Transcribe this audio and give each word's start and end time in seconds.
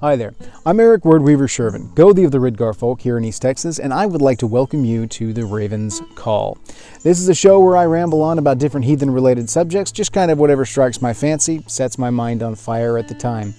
Hi 0.00 0.16
there. 0.16 0.32
I'm 0.64 0.80
Eric 0.80 1.02
Wordweaver 1.02 1.46
Sjerven, 1.46 1.92
Gothi 1.94 2.24
of 2.24 2.30
the 2.30 2.38
Ridgar 2.38 2.74
folk 2.74 3.02
here 3.02 3.18
in 3.18 3.24
East 3.26 3.42
Texas, 3.42 3.78
and 3.78 3.92
I 3.92 4.06
would 4.06 4.22
like 4.22 4.38
to 4.38 4.46
welcome 4.46 4.82
you 4.82 5.06
to 5.08 5.34
the 5.34 5.44
Raven's 5.44 6.00
Call. 6.14 6.56
This 7.02 7.20
is 7.20 7.28
a 7.28 7.34
show 7.34 7.60
where 7.60 7.76
I 7.76 7.84
ramble 7.84 8.22
on 8.22 8.38
about 8.38 8.56
different 8.56 8.86
heathen 8.86 9.10
related 9.10 9.50
subjects, 9.50 9.92
just 9.92 10.14
kind 10.14 10.30
of 10.30 10.38
whatever 10.38 10.64
strikes 10.64 11.02
my 11.02 11.12
fancy, 11.12 11.62
sets 11.66 11.98
my 11.98 12.08
mind 12.08 12.42
on 12.42 12.54
fire 12.54 12.96
at 12.96 13.08
the 13.08 13.14
time. 13.14 13.52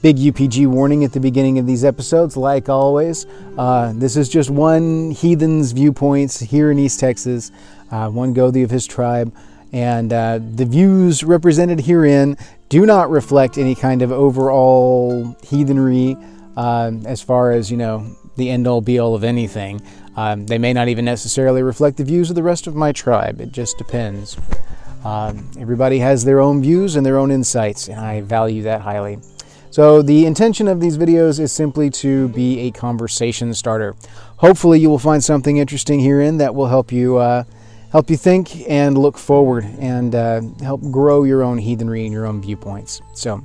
Big 0.00 0.16
UPG 0.16 0.66
warning 0.68 1.04
at 1.04 1.12
the 1.12 1.20
beginning 1.20 1.58
of 1.58 1.66
these 1.66 1.84
episodes, 1.84 2.34
like 2.34 2.70
always. 2.70 3.26
Uh, 3.58 3.92
this 3.94 4.16
is 4.16 4.30
just 4.30 4.48
one 4.48 5.10
heathen's 5.10 5.72
viewpoints 5.72 6.40
here 6.40 6.70
in 6.70 6.78
East 6.78 6.98
Texas, 6.98 7.52
uh, 7.90 8.08
one 8.08 8.34
Gothi 8.34 8.64
of 8.64 8.70
his 8.70 8.86
tribe 8.86 9.34
and 9.74 10.12
uh, 10.12 10.38
the 10.40 10.64
views 10.64 11.24
represented 11.24 11.80
herein 11.80 12.38
do 12.68 12.86
not 12.86 13.10
reflect 13.10 13.58
any 13.58 13.74
kind 13.74 14.02
of 14.02 14.10
overall 14.12 15.36
heathenry 15.42 16.16
uh, 16.56 16.92
as 17.04 17.20
far 17.20 17.52
as 17.52 17.70
you 17.70 17.76
know 17.76 18.06
the 18.36 18.50
end 18.50 18.66
all 18.66 18.80
be 18.80 18.98
all 18.98 19.14
of 19.14 19.24
anything. 19.24 19.80
Um, 20.16 20.46
they 20.46 20.58
may 20.58 20.72
not 20.72 20.88
even 20.88 21.04
necessarily 21.04 21.62
reflect 21.62 21.96
the 21.96 22.04
views 22.04 22.30
of 22.30 22.36
the 22.36 22.42
rest 22.42 22.66
of 22.66 22.74
my 22.74 22.92
tribe. 22.92 23.40
It 23.40 23.52
just 23.52 23.78
depends. 23.78 24.36
Um, 25.04 25.50
everybody 25.58 25.98
has 25.98 26.24
their 26.24 26.40
own 26.40 26.62
views 26.62 26.96
and 26.96 27.04
their 27.04 27.18
own 27.18 27.30
insights 27.30 27.88
and 27.88 28.00
i 28.00 28.22
value 28.22 28.62
that 28.62 28.80
highly. 28.80 29.18
So 29.70 30.02
the 30.02 30.24
intention 30.24 30.68
of 30.68 30.80
these 30.80 30.96
videos 30.96 31.40
is 31.40 31.52
simply 31.52 31.90
to 31.90 32.28
be 32.28 32.60
a 32.60 32.70
conversation 32.70 33.52
starter. 33.54 33.96
Hopefully 34.36 34.78
you 34.78 34.88
will 34.88 35.00
find 35.00 35.22
something 35.22 35.56
interesting 35.56 36.00
herein 36.00 36.38
that 36.38 36.54
will 36.54 36.68
help 36.68 36.92
you 36.92 37.16
uh, 37.16 37.42
help 37.94 38.10
you 38.10 38.16
think 38.16 38.68
and 38.68 38.98
look 38.98 39.16
forward 39.16 39.64
and 39.78 40.16
uh, 40.16 40.40
help 40.60 40.82
grow 40.90 41.22
your 41.22 41.44
own 41.44 41.56
heathenry 41.56 42.02
and 42.02 42.12
your 42.12 42.26
own 42.26 42.42
viewpoints. 42.42 43.00
So, 43.14 43.40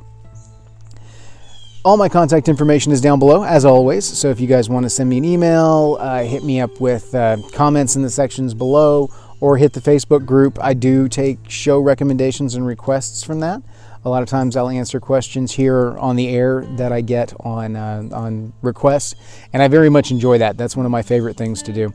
all 1.85 1.97
my 1.97 2.09
contact 2.09 2.49
information 2.49 2.91
is 2.91 2.99
down 2.99 3.19
below, 3.19 3.43
as 3.43 3.63
always. 3.63 4.05
So, 4.05 4.31
if 4.31 4.39
you 4.39 4.47
guys 4.47 4.67
want 4.67 4.85
to 4.87 4.89
send 4.89 5.07
me 5.07 5.19
an 5.19 5.23
email, 5.23 5.97
uh, 5.99 6.23
hit 6.23 6.43
me 6.43 6.59
up 6.59 6.81
with 6.81 7.13
uh, 7.13 7.37
comments 7.53 7.95
in 7.95 8.01
the 8.01 8.09
sections 8.09 8.55
below, 8.55 9.09
or 9.39 9.55
hit 9.55 9.73
the 9.73 9.81
Facebook 9.81 10.25
group. 10.25 10.57
I 10.59 10.73
do 10.73 11.07
take 11.07 11.37
show 11.47 11.79
recommendations 11.79 12.55
and 12.55 12.65
requests 12.65 13.23
from 13.23 13.41
that. 13.41 13.61
A 14.05 14.09
lot 14.09 14.23
of 14.23 14.29
times 14.29 14.55
I'll 14.55 14.69
answer 14.69 14.99
questions 14.99 15.51
here 15.51 15.97
on 15.97 16.15
the 16.15 16.29
air 16.29 16.65
that 16.77 16.91
I 16.91 17.01
get 17.01 17.33
on 17.41 17.75
uh, 17.75 18.07
on 18.13 18.53
requests, 18.61 19.15
and 19.51 19.61
I 19.61 19.67
very 19.67 19.89
much 19.89 20.09
enjoy 20.11 20.37
that. 20.37 20.57
That's 20.57 20.77
one 20.77 20.85
of 20.85 20.91
my 20.91 21.01
favorite 21.01 21.35
things 21.35 21.61
to 21.63 21.73
do. 21.73 21.91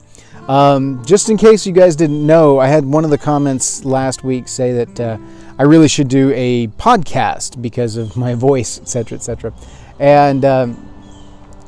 Um, 0.48 1.02
just 1.06 1.30
in 1.30 1.38
case 1.38 1.66
you 1.66 1.72
guys 1.72 1.96
didn't 1.96 2.26
know, 2.26 2.58
I 2.58 2.66
had 2.66 2.84
one 2.84 3.04
of 3.04 3.10
the 3.10 3.16
comments 3.16 3.86
last 3.86 4.22
week 4.22 4.48
say 4.48 4.84
that 4.84 5.00
uh, 5.00 5.18
I 5.58 5.62
really 5.62 5.88
should 5.88 6.08
do 6.08 6.30
a 6.34 6.66
podcast 6.68 7.62
because 7.62 7.96
of 7.96 8.16
my 8.18 8.34
voice, 8.34 8.78
etc., 8.78 9.16
etc. 9.16 9.54
And 9.98 10.44
um, 10.44 10.93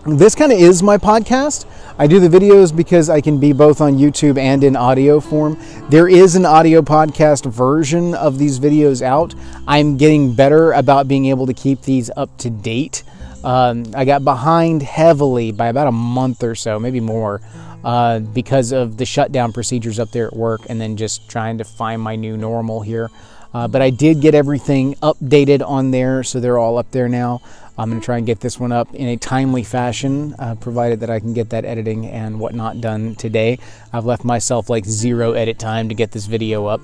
this 0.07 0.37
kind 0.37 0.53
of 0.53 0.59
is 0.59 0.83
my 0.85 0.99
podcast. 0.99 1.67
I 1.99 2.07
do 2.07 2.21
the 2.21 2.29
videos 2.29 2.75
because 2.75 3.11
I 3.11 3.21
can 3.21 3.41
be 3.41 3.53
both 3.53 3.81
on 3.81 3.99
YouTube 3.99 4.39
and 4.39 4.63
in 4.63 4.77
audio 4.77 5.19
form. 5.19 5.59
There 5.89 6.07
is 6.07 6.37
an 6.37 6.47
audio 6.47 6.81
podcast 6.81 7.51
version 7.51 8.15
of 8.15 8.39
these 8.39 8.61
videos 8.61 9.03
out. 9.03 9.35
I'm 9.67 9.97
getting 9.97 10.33
better 10.33 10.73
about 10.73 11.09
being 11.09 11.27
able 11.27 11.47
to 11.47 11.55
keep 11.55 11.83
these 11.83 12.09
up 12.17 12.37
to 12.39 12.51
date. 12.51 13.03
Um, 13.43 13.87
I 13.97 14.05
got 14.05 14.23
behind 14.23 14.83
heavily 14.83 15.51
by 15.51 15.69
about 15.69 15.89
a 15.89 15.93
month 15.93 16.45
or 16.45 16.55
so, 16.55 16.79
maybe 16.79 17.01
more, 17.01 17.41
uh, 17.83 18.21
because 18.21 18.73
of 18.73 18.99
the 18.99 19.07
shutdown 19.07 19.53
procedures 19.53 19.99
up 19.99 20.13
there 20.13 20.29
at 20.29 20.37
work 20.37 20.61
and 20.69 20.81
then 20.81 20.97
just 20.97 21.29
trying 21.29 21.59
to 21.59 21.65
find 21.65 22.01
my 22.01 22.15
new 22.15 22.37
normal 22.37 22.81
here. 22.81 23.11
Uh, 23.53 23.67
but 23.67 23.81
I 23.81 23.91
did 23.91 24.21
get 24.21 24.35
everything 24.35 24.95
updated 24.97 25.67
on 25.67 25.91
there, 25.91 26.23
so 26.23 26.41
they're 26.41 26.59
all 26.59 26.79
up 26.79 26.91
there 26.91 27.09
now. 27.09 27.41
I'm 27.79 27.91
going 27.91 28.01
to 28.01 28.05
try 28.05 28.17
and 28.17 28.27
get 28.27 28.41
this 28.41 28.59
one 28.59 28.73
up 28.73 28.95
in 28.95 29.09
a 29.09 29.17
timely 29.17 29.63
fashion, 29.63 30.35
uh, 30.39 30.55
provided 30.55 31.01
that 31.01 31.11
I 31.11 31.21
can 31.21 31.35
get 31.35 31.51
that 31.51 31.65
editing 31.65 32.07
and 32.07 32.41
whatnot 32.41 32.81
done 32.81 33.15
today. 33.17 33.59
I've 33.93 34.07
left 34.07 34.25
myself 34.25 34.71
like 34.71 34.85
zero 34.85 35.33
edit 35.33 35.59
time 35.59 35.89
to 35.91 35.95
get 35.95 36.13
this 36.13 36.27
video 36.27 36.67
up. 36.67 36.83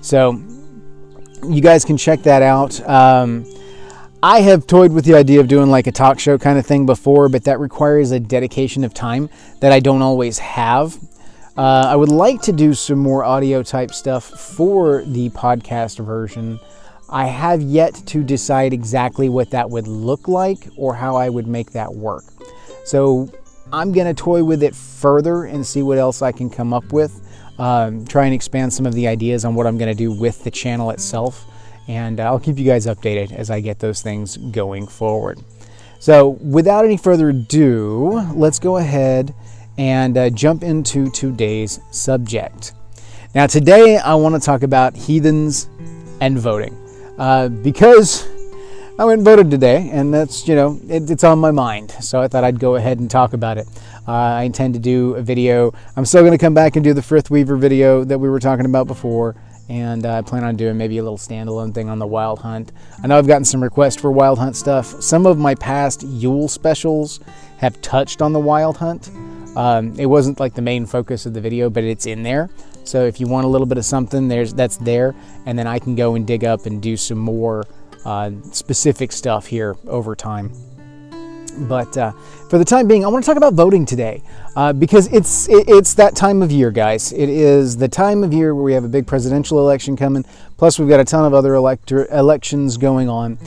So 0.00 0.40
you 1.46 1.60
guys 1.60 1.84
can 1.84 1.96
check 1.96 2.22
that 2.22 2.42
out. 2.42 2.80
Um, 2.88 3.44
I 4.22 4.40
have 4.40 4.66
toyed 4.66 4.92
with 4.92 5.06
the 5.06 5.14
idea 5.14 5.40
of 5.40 5.48
doing 5.48 5.70
like 5.70 5.86
a 5.86 5.92
talk 5.92 6.18
show 6.18 6.36
kind 6.36 6.58
of 6.58 6.66
thing 6.66 6.84
before, 6.84 7.28
but 7.28 7.44
that 7.44 7.58
requires 7.58 8.10
a 8.10 8.20
dedication 8.20 8.84
of 8.84 8.92
time 8.92 9.30
that 9.60 9.72
I 9.72 9.80
don't 9.80 10.02
always 10.02 10.38
have. 10.38 10.98
Uh, 11.56 11.86
I 11.88 11.96
would 11.96 12.10
like 12.10 12.42
to 12.42 12.52
do 12.52 12.74
some 12.74 12.98
more 12.98 13.24
audio 13.24 13.62
type 13.62 13.92
stuff 13.92 14.24
for 14.24 15.02
the 15.04 15.30
podcast 15.30 16.04
version. 16.04 16.60
I 17.10 17.26
have 17.26 17.60
yet 17.60 17.94
to 18.06 18.22
decide 18.22 18.72
exactly 18.72 19.28
what 19.28 19.50
that 19.50 19.68
would 19.68 19.86
look 19.88 20.28
like 20.28 20.68
or 20.76 20.94
how 20.94 21.16
I 21.16 21.28
would 21.28 21.46
make 21.46 21.72
that 21.72 21.92
work. 21.92 22.24
So 22.84 23.28
I'm 23.72 23.92
going 23.92 24.06
to 24.06 24.14
toy 24.14 24.42
with 24.44 24.62
it 24.62 24.74
further 24.74 25.44
and 25.44 25.66
see 25.66 25.82
what 25.82 25.98
else 25.98 26.22
I 26.22 26.32
can 26.32 26.48
come 26.48 26.72
up 26.72 26.92
with. 26.92 27.20
Um, 27.58 28.06
try 28.06 28.24
and 28.24 28.34
expand 28.34 28.72
some 28.72 28.86
of 28.86 28.94
the 28.94 29.06
ideas 29.06 29.44
on 29.44 29.54
what 29.54 29.66
I'm 29.66 29.76
going 29.76 29.90
to 29.90 29.98
do 29.98 30.12
with 30.12 30.44
the 30.44 30.50
channel 30.50 30.90
itself 30.90 31.44
and 31.90 32.20
I'll 32.20 32.38
keep 32.38 32.56
you 32.56 32.64
guys 32.64 32.86
updated 32.86 33.32
as 33.32 33.50
I 33.50 33.60
get 33.60 33.80
those 33.80 34.00
things 34.00 34.36
going 34.36 34.86
forward. 34.86 35.40
So, 35.98 36.28
without 36.28 36.84
any 36.84 36.96
further 36.96 37.30
ado, 37.30 38.26
let's 38.32 38.60
go 38.60 38.76
ahead 38.76 39.34
and 39.76 40.16
uh, 40.16 40.30
jump 40.30 40.62
into 40.62 41.10
today's 41.10 41.80
subject. 41.90 42.74
Now, 43.34 43.48
today 43.48 43.98
I 43.98 44.14
want 44.14 44.34
to 44.36 44.40
talk 44.40 44.62
about 44.62 44.96
heathens 44.96 45.68
and 46.20 46.38
voting 46.38 46.79
uh, 47.20 47.48
because 47.48 48.26
I 48.98 49.04
went 49.04 49.18
and 49.18 49.24
voted 49.24 49.50
today, 49.50 49.90
and 49.92 50.12
that's, 50.12 50.48
you 50.48 50.56
know, 50.56 50.80
it, 50.88 51.08
it's 51.08 51.22
on 51.22 51.38
my 51.38 51.52
mind. 51.52 51.92
So 52.00 52.20
I 52.20 52.26
thought 52.26 52.42
I'd 52.42 52.58
go 52.58 52.74
ahead 52.74 52.98
and 52.98 53.08
talk 53.08 53.32
about 53.32 53.58
it. 53.58 53.68
Uh, 54.08 54.12
I 54.12 54.42
intend 54.42 54.74
to 54.74 54.80
do 54.80 55.14
a 55.14 55.22
video. 55.22 55.72
I'm 55.96 56.04
still 56.04 56.22
going 56.22 56.32
to 56.32 56.38
come 56.38 56.54
back 56.54 56.74
and 56.74 56.82
do 56.82 56.92
the 56.92 57.02
Frith 57.02 57.30
Weaver 57.30 57.56
video 57.56 58.02
that 58.02 58.18
we 58.18 58.28
were 58.28 58.40
talking 58.40 58.66
about 58.66 58.88
before 58.88 59.36
and 59.70 60.04
uh, 60.04 60.14
I 60.14 60.22
plan 60.22 60.42
on 60.42 60.56
doing 60.56 60.76
maybe 60.76 60.98
a 60.98 61.02
little 61.02 61.16
standalone 61.16 61.72
thing 61.72 61.88
on 61.88 62.00
the 62.00 62.06
Wild 62.06 62.40
Hunt. 62.40 62.72
I 63.04 63.06
know 63.06 63.16
I've 63.16 63.28
gotten 63.28 63.44
some 63.44 63.62
requests 63.62 63.94
for 63.94 64.10
Wild 64.10 64.36
Hunt 64.36 64.56
stuff. 64.56 65.00
Some 65.00 65.26
of 65.26 65.38
my 65.38 65.54
past 65.54 66.02
Yule 66.02 66.48
specials 66.48 67.20
have 67.58 67.80
touched 67.80 68.20
on 68.20 68.32
the 68.32 68.40
Wild 68.40 68.78
Hunt. 68.78 69.10
Um, 69.54 69.94
it 69.96 70.06
wasn't 70.06 70.40
like 70.40 70.54
the 70.54 70.62
main 70.62 70.86
focus 70.86 71.24
of 71.24 71.34
the 71.34 71.40
video, 71.40 71.70
but 71.70 71.84
it's 71.84 72.06
in 72.06 72.24
there. 72.24 72.50
So 72.84 73.04
if 73.04 73.20
you 73.20 73.26
want 73.26 73.44
a 73.44 73.48
little 73.48 73.66
bit 73.66 73.78
of 73.78 73.84
something, 73.84 74.28
there's 74.28 74.54
that's 74.54 74.76
there, 74.78 75.14
and 75.46 75.58
then 75.58 75.66
I 75.66 75.78
can 75.78 75.94
go 75.94 76.14
and 76.14 76.26
dig 76.26 76.44
up 76.44 76.66
and 76.66 76.82
do 76.82 76.96
some 76.96 77.18
more 77.18 77.66
uh, 78.04 78.30
specific 78.52 79.12
stuff 79.12 79.46
here 79.46 79.76
over 79.86 80.16
time. 80.16 80.52
But 81.68 81.96
uh, 81.96 82.12
for 82.48 82.58
the 82.58 82.64
time 82.64 82.86
being, 82.86 83.04
I 83.04 83.08
want 83.08 83.24
to 83.24 83.28
talk 83.28 83.36
about 83.36 83.54
voting 83.54 83.84
today 83.84 84.22
uh, 84.56 84.72
because 84.72 85.12
it's 85.12 85.48
it, 85.48 85.68
it's 85.68 85.94
that 85.94 86.14
time 86.16 86.42
of 86.42 86.50
year, 86.50 86.70
guys. 86.70 87.12
It 87.12 87.28
is 87.28 87.76
the 87.76 87.88
time 87.88 88.24
of 88.24 88.32
year 88.32 88.54
where 88.54 88.64
we 88.64 88.72
have 88.72 88.84
a 88.84 88.88
big 88.88 89.06
presidential 89.06 89.58
election 89.58 89.96
coming. 89.96 90.24
Plus, 90.56 90.78
we've 90.78 90.88
got 90.88 91.00
a 91.00 91.04
ton 91.04 91.24
of 91.24 91.34
other 91.34 91.54
elector 91.54 92.06
elections 92.12 92.76
going 92.76 93.08
on, 93.08 93.38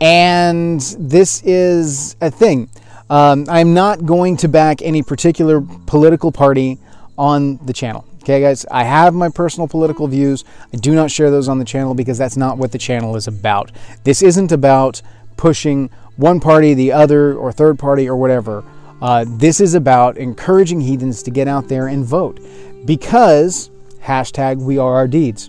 and 0.00 0.80
this 0.98 1.42
is 1.44 2.16
a 2.20 2.30
thing. 2.30 2.70
Um, 3.10 3.46
I'm 3.48 3.74
not 3.74 4.04
going 4.04 4.36
to 4.38 4.48
back 4.48 4.82
any 4.82 5.02
particular 5.02 5.60
political 5.86 6.30
party 6.30 6.78
on 7.16 7.58
the 7.64 7.72
channel. 7.72 8.04
Okay, 8.28 8.42
guys, 8.42 8.66
I 8.70 8.84
have 8.84 9.14
my 9.14 9.30
personal 9.30 9.66
political 9.68 10.06
views. 10.06 10.44
I 10.70 10.76
do 10.76 10.94
not 10.94 11.10
share 11.10 11.30
those 11.30 11.48
on 11.48 11.58
the 11.58 11.64
channel 11.64 11.94
because 11.94 12.18
that's 12.18 12.36
not 12.36 12.58
what 12.58 12.72
the 12.72 12.76
channel 12.76 13.16
is 13.16 13.26
about. 13.26 13.72
This 14.04 14.20
isn't 14.20 14.52
about 14.52 15.00
pushing 15.38 15.88
one 16.16 16.38
party, 16.38 16.74
the 16.74 16.92
other, 16.92 17.34
or 17.34 17.52
third 17.52 17.78
party, 17.78 18.06
or 18.06 18.16
whatever. 18.18 18.64
Uh, 19.00 19.24
this 19.26 19.62
is 19.62 19.72
about 19.72 20.18
encouraging 20.18 20.82
heathens 20.82 21.22
to 21.22 21.30
get 21.30 21.48
out 21.48 21.68
there 21.68 21.86
and 21.86 22.04
vote 22.04 22.38
because 22.84 23.70
hashtag 24.02 24.58
we 24.58 24.76
are 24.76 24.94
our 24.94 25.08
deeds. 25.08 25.48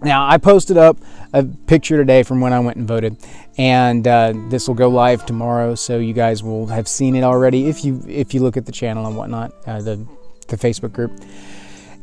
Now, 0.00 0.26
I 0.26 0.38
posted 0.38 0.78
up 0.78 0.96
a 1.34 1.44
picture 1.44 1.98
today 1.98 2.22
from 2.22 2.40
when 2.40 2.54
I 2.54 2.60
went 2.60 2.78
and 2.78 2.88
voted, 2.88 3.18
and 3.58 4.08
uh, 4.08 4.32
this 4.48 4.66
will 4.66 4.76
go 4.76 4.88
live 4.88 5.26
tomorrow, 5.26 5.74
so 5.74 5.98
you 5.98 6.14
guys 6.14 6.42
will 6.42 6.68
have 6.68 6.88
seen 6.88 7.14
it 7.14 7.22
already 7.22 7.66
if 7.66 7.84
you 7.84 8.02
if 8.08 8.32
you 8.32 8.40
look 8.40 8.56
at 8.56 8.64
the 8.64 8.72
channel 8.72 9.06
and 9.06 9.14
whatnot, 9.14 9.52
uh, 9.66 9.82
the 9.82 10.06
the 10.48 10.56
Facebook 10.56 10.94
group. 10.94 11.12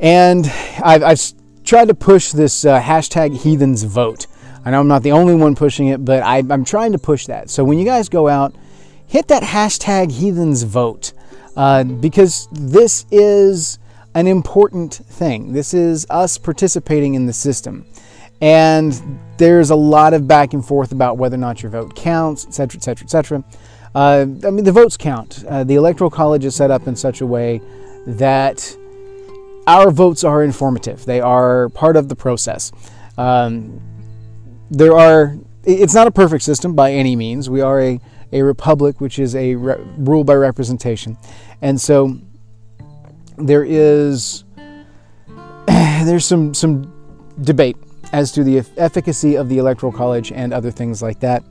And 0.04 0.46
I've, 0.84 1.02
I've 1.02 1.22
tried 1.64 1.88
to 1.88 1.94
push 1.94 2.34
this 2.34 2.66
uh, 2.66 2.80
hashtag 2.80 3.38
heathens 3.38 3.84
vote. 3.84 4.28
I 4.66 4.72
know 4.72 4.82
I'm 4.82 4.88
not 4.90 5.02
the 5.02 5.14
only 5.14 5.34
one 5.34 5.56
pushing 5.56 5.88
it, 5.88 6.04
but 6.04 6.22
I, 6.24 6.40
am 6.40 6.66
trying 6.66 6.92
to 6.92 6.98
push 6.98 7.26
that. 7.28 7.50
So 7.50 7.64
when 7.64 7.80
you 7.80 7.86
guys 7.86 8.10
go 8.10 8.28
out, 8.28 8.54
hit 9.08 9.30
that 9.30 9.44
hashtag 9.44 10.12
heathens 10.12 10.64
vote 10.64 11.14
uh, 11.56 11.86
because 11.86 12.50
this 12.52 13.06
is 13.12 13.80
an 14.14 14.28
important 14.28 14.94
thing. 14.94 15.54
This 15.54 15.74
is 15.74 16.06
us 16.10 16.38
participating 16.38 17.14
in 17.14 17.26
the 17.26 17.34
system. 17.34 17.86
And 18.42 19.20
there's 19.38 19.70
a 19.70 19.76
lot 19.76 20.14
of 20.14 20.28
back 20.28 20.54
and 20.54 20.66
forth 20.66 20.92
about 20.92 21.18
whether 21.18 21.36
or 21.36 21.40
not 21.40 21.64
your 21.64 21.72
vote 21.72 21.96
counts, 21.96 22.46
et 22.46 22.54
cetera, 22.54 22.78
et 22.78 22.90
etc., 22.90 23.06
etc., 23.06 23.38
etc. 23.38 24.46
I 24.46 24.52
mean, 24.52 24.66
the 24.66 24.72
votes 24.74 24.98
count. 24.98 25.46
Uh, 25.48 25.64
the 25.64 25.76
Electoral 25.76 26.10
College 26.10 26.44
is 26.44 26.56
set 26.56 26.72
up 26.72 26.88
in 26.88 26.96
such 26.98 27.22
a 27.22 27.26
way 27.26 27.62
that 28.06 28.76
our 29.68 29.92
votes 29.92 30.24
are 30.24 30.44
informative. 30.44 31.06
They 31.06 31.22
are 31.22 31.70
part 31.70 31.96
of 31.96 32.10
the 32.10 32.16
process. 32.16 32.72
Um, 33.18 33.82
there 34.70 34.98
are 34.98 35.38
it's 35.66 35.94
not 35.94 36.08
a 36.08 36.12
perfect 36.12 36.44
system 36.44 36.76
by 36.76 36.92
any 36.92 37.16
means. 37.16 37.50
We 37.50 37.62
are 37.62 37.80
a, 37.80 38.00
a 38.32 38.42
republic, 38.42 39.00
which 39.00 39.18
is 39.18 39.36
a 39.36 39.56
re- 39.56 39.82
rule 39.98 40.24
by 40.24 40.34
representation. 40.34 41.18
And 41.62 41.80
so 41.80 42.20
there 43.38 43.64
is 43.64 44.44
there's 45.68 46.26
some 46.26 46.54
some 46.54 46.92
debate 47.42 47.78
as 48.12 48.32
to 48.34 48.44
the 48.44 48.64
efficacy 48.78 49.36
of 49.36 49.50
the 49.50 49.58
electoral 49.58 49.92
college 49.92 50.32
and 50.32 50.54
other 50.54 50.72
things 50.72 51.02
like 51.02 51.20
that. 51.22 51.44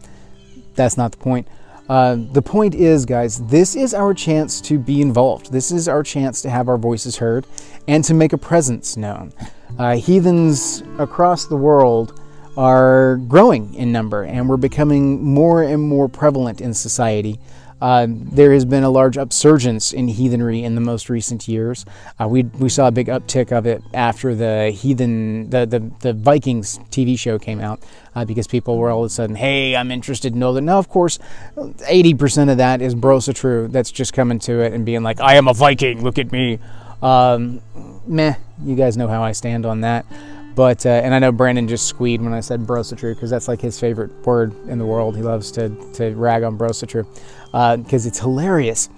That's 0.74 0.96
not 0.96 1.12
the 1.12 1.18
point. 1.18 1.48
Uh, 1.92 2.16
the 2.32 2.40
point 2.40 2.74
is, 2.74 3.04
guys, 3.04 3.44
this 3.48 3.76
is 3.76 3.92
our 3.92 4.14
chance 4.14 4.62
to 4.62 4.78
be 4.78 5.02
involved. 5.02 5.52
This 5.52 5.70
is 5.70 5.88
our 5.88 6.02
chance 6.02 6.40
to 6.40 6.48
have 6.48 6.66
our 6.70 6.78
voices 6.78 7.18
heard 7.18 7.46
and 7.86 8.02
to 8.04 8.14
make 8.14 8.32
a 8.32 8.38
presence 8.38 8.96
known. 8.96 9.30
Uh, 9.78 9.96
heathens 9.96 10.82
across 10.98 11.44
the 11.44 11.56
world 11.56 12.18
are 12.56 13.16
growing 13.28 13.74
in 13.74 13.92
number 13.92 14.22
and 14.22 14.48
we're 14.48 14.56
becoming 14.56 15.22
more 15.22 15.64
and 15.64 15.82
more 15.82 16.08
prevalent 16.08 16.62
in 16.62 16.72
society. 16.72 17.38
Uh, 17.82 18.06
there 18.08 18.52
has 18.52 18.64
been 18.64 18.84
a 18.84 18.88
large 18.88 19.16
upsurgence 19.16 19.92
in 19.92 20.06
heathenry 20.06 20.62
in 20.62 20.76
the 20.76 20.80
most 20.80 21.10
recent 21.10 21.48
years. 21.48 21.84
Uh, 22.20 22.28
we, 22.28 22.44
we 22.44 22.68
saw 22.68 22.86
a 22.86 22.92
big 22.92 23.08
uptick 23.08 23.50
of 23.50 23.66
it 23.66 23.82
after 23.92 24.36
the 24.36 24.70
heathen 24.70 25.50
the, 25.50 25.66
the, 25.66 25.80
the 25.98 26.12
Vikings 26.12 26.78
TV 26.92 27.18
show 27.18 27.40
came 27.40 27.60
out 27.60 27.82
uh, 28.14 28.24
because 28.24 28.46
people 28.46 28.78
were 28.78 28.88
all 28.88 29.00
of 29.00 29.06
a 29.06 29.10
sudden, 29.10 29.34
hey, 29.34 29.74
I'm 29.74 29.90
interested 29.90 30.32
in 30.32 30.40
all 30.44 30.52
that. 30.52 30.60
Now, 30.60 30.78
of 30.78 30.88
course, 30.88 31.18
80% 31.56 32.52
of 32.52 32.58
that 32.58 32.80
is 32.80 32.94
Brosatru 32.94 33.72
that's 33.72 33.90
just 33.90 34.12
coming 34.12 34.38
to 34.40 34.60
it 34.60 34.72
and 34.72 34.86
being 34.86 35.02
like, 35.02 35.20
I 35.20 35.34
am 35.34 35.48
a 35.48 35.52
Viking, 35.52 36.04
look 36.04 36.18
at 36.18 36.30
me. 36.30 36.60
Um, 37.02 37.60
meh, 38.06 38.36
you 38.62 38.76
guys 38.76 38.96
know 38.96 39.08
how 39.08 39.24
I 39.24 39.32
stand 39.32 39.66
on 39.66 39.80
that. 39.80 40.06
But 40.54 40.84
uh, 40.84 40.90
and 40.90 41.14
I 41.14 41.18
know 41.18 41.32
Brandon 41.32 41.66
just 41.66 41.86
squeed 41.86 42.20
when 42.20 42.34
I 42.34 42.40
said 42.40 42.60
brosatru 42.60 43.14
because 43.14 43.30
that's 43.30 43.48
like 43.48 43.60
his 43.60 43.80
favorite 43.80 44.10
word 44.26 44.52
in 44.68 44.78
the 44.78 44.84
world. 44.84 45.16
He 45.16 45.22
loves 45.22 45.50
to 45.52 45.70
to 45.94 46.14
rag 46.14 46.42
on 46.42 46.58
brosatru 46.58 47.06
because 47.52 48.06
uh, 48.06 48.08
it's 48.08 48.18
hilarious. 48.18 48.88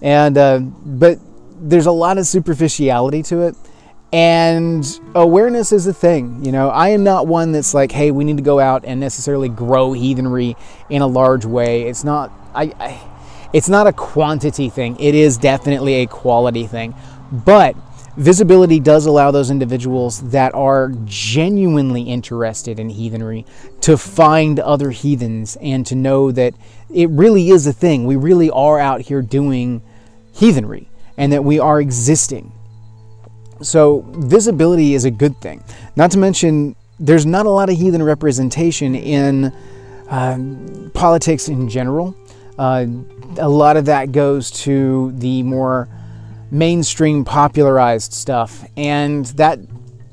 And 0.00 0.36
uh, 0.36 0.58
but 0.58 1.18
there's 1.56 1.86
a 1.86 1.92
lot 1.92 2.18
of 2.18 2.26
superficiality 2.26 3.22
to 3.24 3.42
it, 3.42 3.56
and 4.12 4.84
awareness 5.14 5.72
is 5.72 5.86
a 5.86 5.94
thing. 5.94 6.44
You 6.44 6.52
know, 6.52 6.68
I 6.68 6.90
am 6.90 7.04
not 7.04 7.26
one 7.26 7.52
that's 7.52 7.72
like, 7.72 7.92
hey, 7.92 8.10
we 8.10 8.24
need 8.24 8.36
to 8.36 8.42
go 8.42 8.60
out 8.60 8.84
and 8.84 9.00
necessarily 9.00 9.48
grow 9.48 9.92
heathenry 9.92 10.56
in 10.90 11.02
a 11.02 11.06
large 11.06 11.44
way. 11.44 11.82
It's 11.82 12.04
not. 12.04 12.30
I, 12.54 12.72
I 12.78 13.08
it's 13.52 13.68
not 13.68 13.86
a 13.86 13.92
quantity 13.92 14.70
thing. 14.70 14.96
It 14.98 15.14
is 15.14 15.36
definitely 15.36 15.94
a 15.96 16.06
quality 16.06 16.66
thing, 16.66 16.94
but 17.30 17.76
Visibility 18.16 18.78
does 18.78 19.06
allow 19.06 19.30
those 19.30 19.50
individuals 19.50 20.20
that 20.30 20.54
are 20.54 20.92
genuinely 21.04 22.02
interested 22.02 22.78
in 22.78 22.90
heathenry 22.90 23.46
to 23.80 23.96
find 23.96 24.60
other 24.60 24.90
heathens 24.90 25.56
and 25.62 25.86
to 25.86 25.94
know 25.94 26.30
that 26.30 26.54
it 26.92 27.08
really 27.08 27.48
is 27.48 27.66
a 27.66 27.72
thing. 27.72 28.06
We 28.06 28.16
really 28.16 28.50
are 28.50 28.78
out 28.78 29.00
here 29.00 29.22
doing 29.22 29.80
heathenry 30.34 30.90
and 31.16 31.32
that 31.32 31.42
we 31.42 31.58
are 31.58 31.80
existing. 31.80 32.52
So, 33.62 34.04
visibility 34.16 34.94
is 34.94 35.04
a 35.04 35.10
good 35.10 35.40
thing. 35.40 35.62
Not 35.96 36.10
to 36.10 36.18
mention, 36.18 36.76
there's 36.98 37.24
not 37.24 37.46
a 37.46 37.50
lot 37.50 37.70
of 37.70 37.78
heathen 37.78 38.02
representation 38.02 38.94
in 38.94 39.52
uh, 40.10 40.38
politics 40.92 41.48
in 41.48 41.68
general. 41.68 42.14
Uh, 42.58 42.86
a 43.38 43.48
lot 43.48 43.76
of 43.76 43.86
that 43.86 44.12
goes 44.12 44.50
to 44.50 45.12
the 45.12 45.42
more 45.44 45.88
mainstream 46.52 47.24
popularized 47.24 48.12
stuff 48.12 48.62
and 48.76 49.24
that 49.24 49.58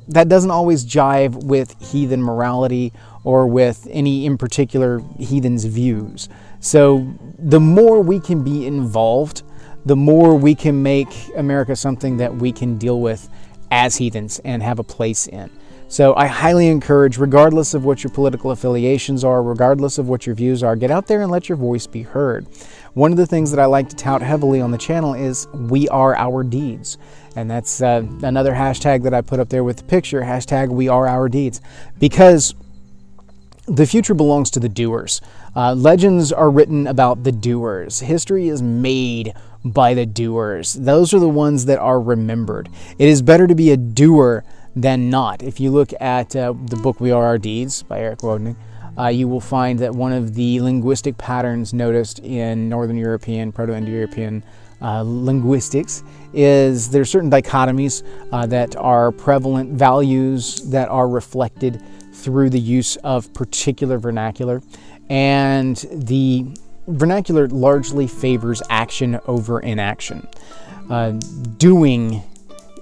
that 0.07 0.29
doesn't 0.29 0.51
always 0.51 0.85
jive 0.85 1.35
with 1.43 1.75
heathen 1.91 2.23
morality 2.23 2.93
or 3.25 3.45
with 3.45 3.85
any 3.91 4.25
in 4.25 4.37
particular 4.37 5.01
heathen's 5.19 5.65
views 5.65 6.29
so 6.61 7.05
the 7.37 7.59
more 7.59 8.01
we 8.01 8.21
can 8.21 8.41
be 8.41 8.65
involved 8.65 9.43
the 9.85 9.97
more 9.97 10.33
we 10.33 10.55
can 10.55 10.81
make 10.81 11.09
america 11.35 11.75
something 11.75 12.15
that 12.15 12.33
we 12.33 12.53
can 12.53 12.77
deal 12.77 13.01
with 13.01 13.27
as 13.69 13.97
heathens 13.97 14.39
and 14.45 14.63
have 14.63 14.79
a 14.79 14.83
place 14.83 15.27
in 15.27 15.51
so 15.91 16.13
I 16.15 16.27
highly 16.27 16.67
encourage, 16.67 17.17
regardless 17.17 17.73
of 17.73 17.83
what 17.83 18.03
your 18.03 18.13
political 18.13 18.51
affiliations 18.51 19.23
are, 19.23 19.41
regardless 19.41 19.97
of 19.97 20.07
what 20.07 20.27
your 20.27 20.35
views 20.35 20.61
are, 20.61 20.75
get 20.75 20.91
out 20.91 21.07
there 21.07 21.23
and 21.23 21.31
let 21.31 21.49
your 21.49 21.55
voice 21.55 21.87
be 21.87 22.03
heard. 22.03 22.45
One 22.93 23.11
of 23.11 23.17
the 23.17 23.27
things 23.27 23.51
that 23.51 23.59
I 23.59 23.65
like 23.65 23.89
to 23.89 23.95
tout 23.95 24.21
heavily 24.21 24.61
on 24.61 24.71
the 24.71 24.77
channel 24.77 25.13
is 25.13 25.47
we 25.53 25.87
are 25.89 26.15
our 26.15 26.43
deeds. 26.43 26.97
And 27.35 27.49
that's 27.49 27.81
uh, 27.81 28.05
another 28.23 28.53
hashtag 28.53 29.03
that 29.03 29.13
I 29.13 29.21
put 29.21 29.39
up 29.39 29.49
there 29.49 29.63
with 29.63 29.77
the 29.77 29.83
picture, 29.83 30.21
hashtag 30.21 30.69
we 30.69 30.87
are 30.87 31.07
our 31.07 31.29
deeds. 31.29 31.61
Because 31.99 32.55
the 33.67 33.85
future 33.85 34.15
belongs 34.15 34.49
to 34.51 34.59
the 34.59 34.69
doers. 34.69 35.21
Uh, 35.55 35.75
legends 35.75 36.31
are 36.31 36.49
written 36.49 36.87
about 36.87 37.23
the 37.23 37.31
doers. 37.31 37.99
History 37.99 38.47
is 38.49 38.61
made 38.61 39.33
by 39.63 39.93
the 39.93 40.05
doers. 40.05 40.73
Those 40.73 41.13
are 41.13 41.19
the 41.19 41.29
ones 41.29 41.65
that 41.65 41.77
are 41.77 42.01
remembered. 42.01 42.69
It 42.97 43.07
is 43.07 43.21
better 43.21 43.45
to 43.45 43.55
be 43.55 43.71
a 43.71 43.77
doer 43.77 44.43
than 44.75 45.09
not. 45.09 45.43
If 45.43 45.59
you 45.59 45.69
look 45.69 45.93
at 45.99 46.35
uh, 46.35 46.53
the 46.65 46.77
book 46.77 46.99
We 46.99 47.11
Are 47.11 47.23
Our 47.23 47.37
Deeds 47.37 47.83
by 47.83 47.99
Eric 47.99 48.19
Wodening, 48.19 48.55
uh, 48.99 49.07
you 49.07 49.27
will 49.27 49.39
find 49.39 49.79
that 49.79 49.93
one 49.93 50.11
of 50.11 50.33
the 50.33 50.59
linguistic 50.59 51.17
patterns 51.17 51.73
noticed 51.73 52.19
in 52.19 52.67
Northern 52.67 52.97
European, 52.97 53.51
Proto 53.51 53.73
Indo 53.73 53.91
European 53.91 54.43
uh, 54.81 55.03
linguistics 55.05 56.03
is 56.33 56.89
there 56.89 57.01
are 57.01 57.05
certain 57.05 57.31
dichotomies 57.31 58.03
uh, 58.31 58.45
that 58.47 58.75
are 58.75 59.11
prevalent, 59.11 59.71
values 59.71 60.61
that 60.69 60.89
are 60.89 61.07
reflected 61.07 61.81
through 62.13 62.49
the 62.49 62.59
use 62.59 62.97
of 62.97 63.33
particular 63.33 63.97
vernacular. 63.97 64.61
And 65.09 65.77
the 65.91 66.47
vernacular 66.87 67.47
largely 67.47 68.07
favors 68.07 68.61
action 68.69 69.19
over 69.27 69.59
inaction. 69.61 70.27
Uh, 70.89 71.11
doing 71.57 72.23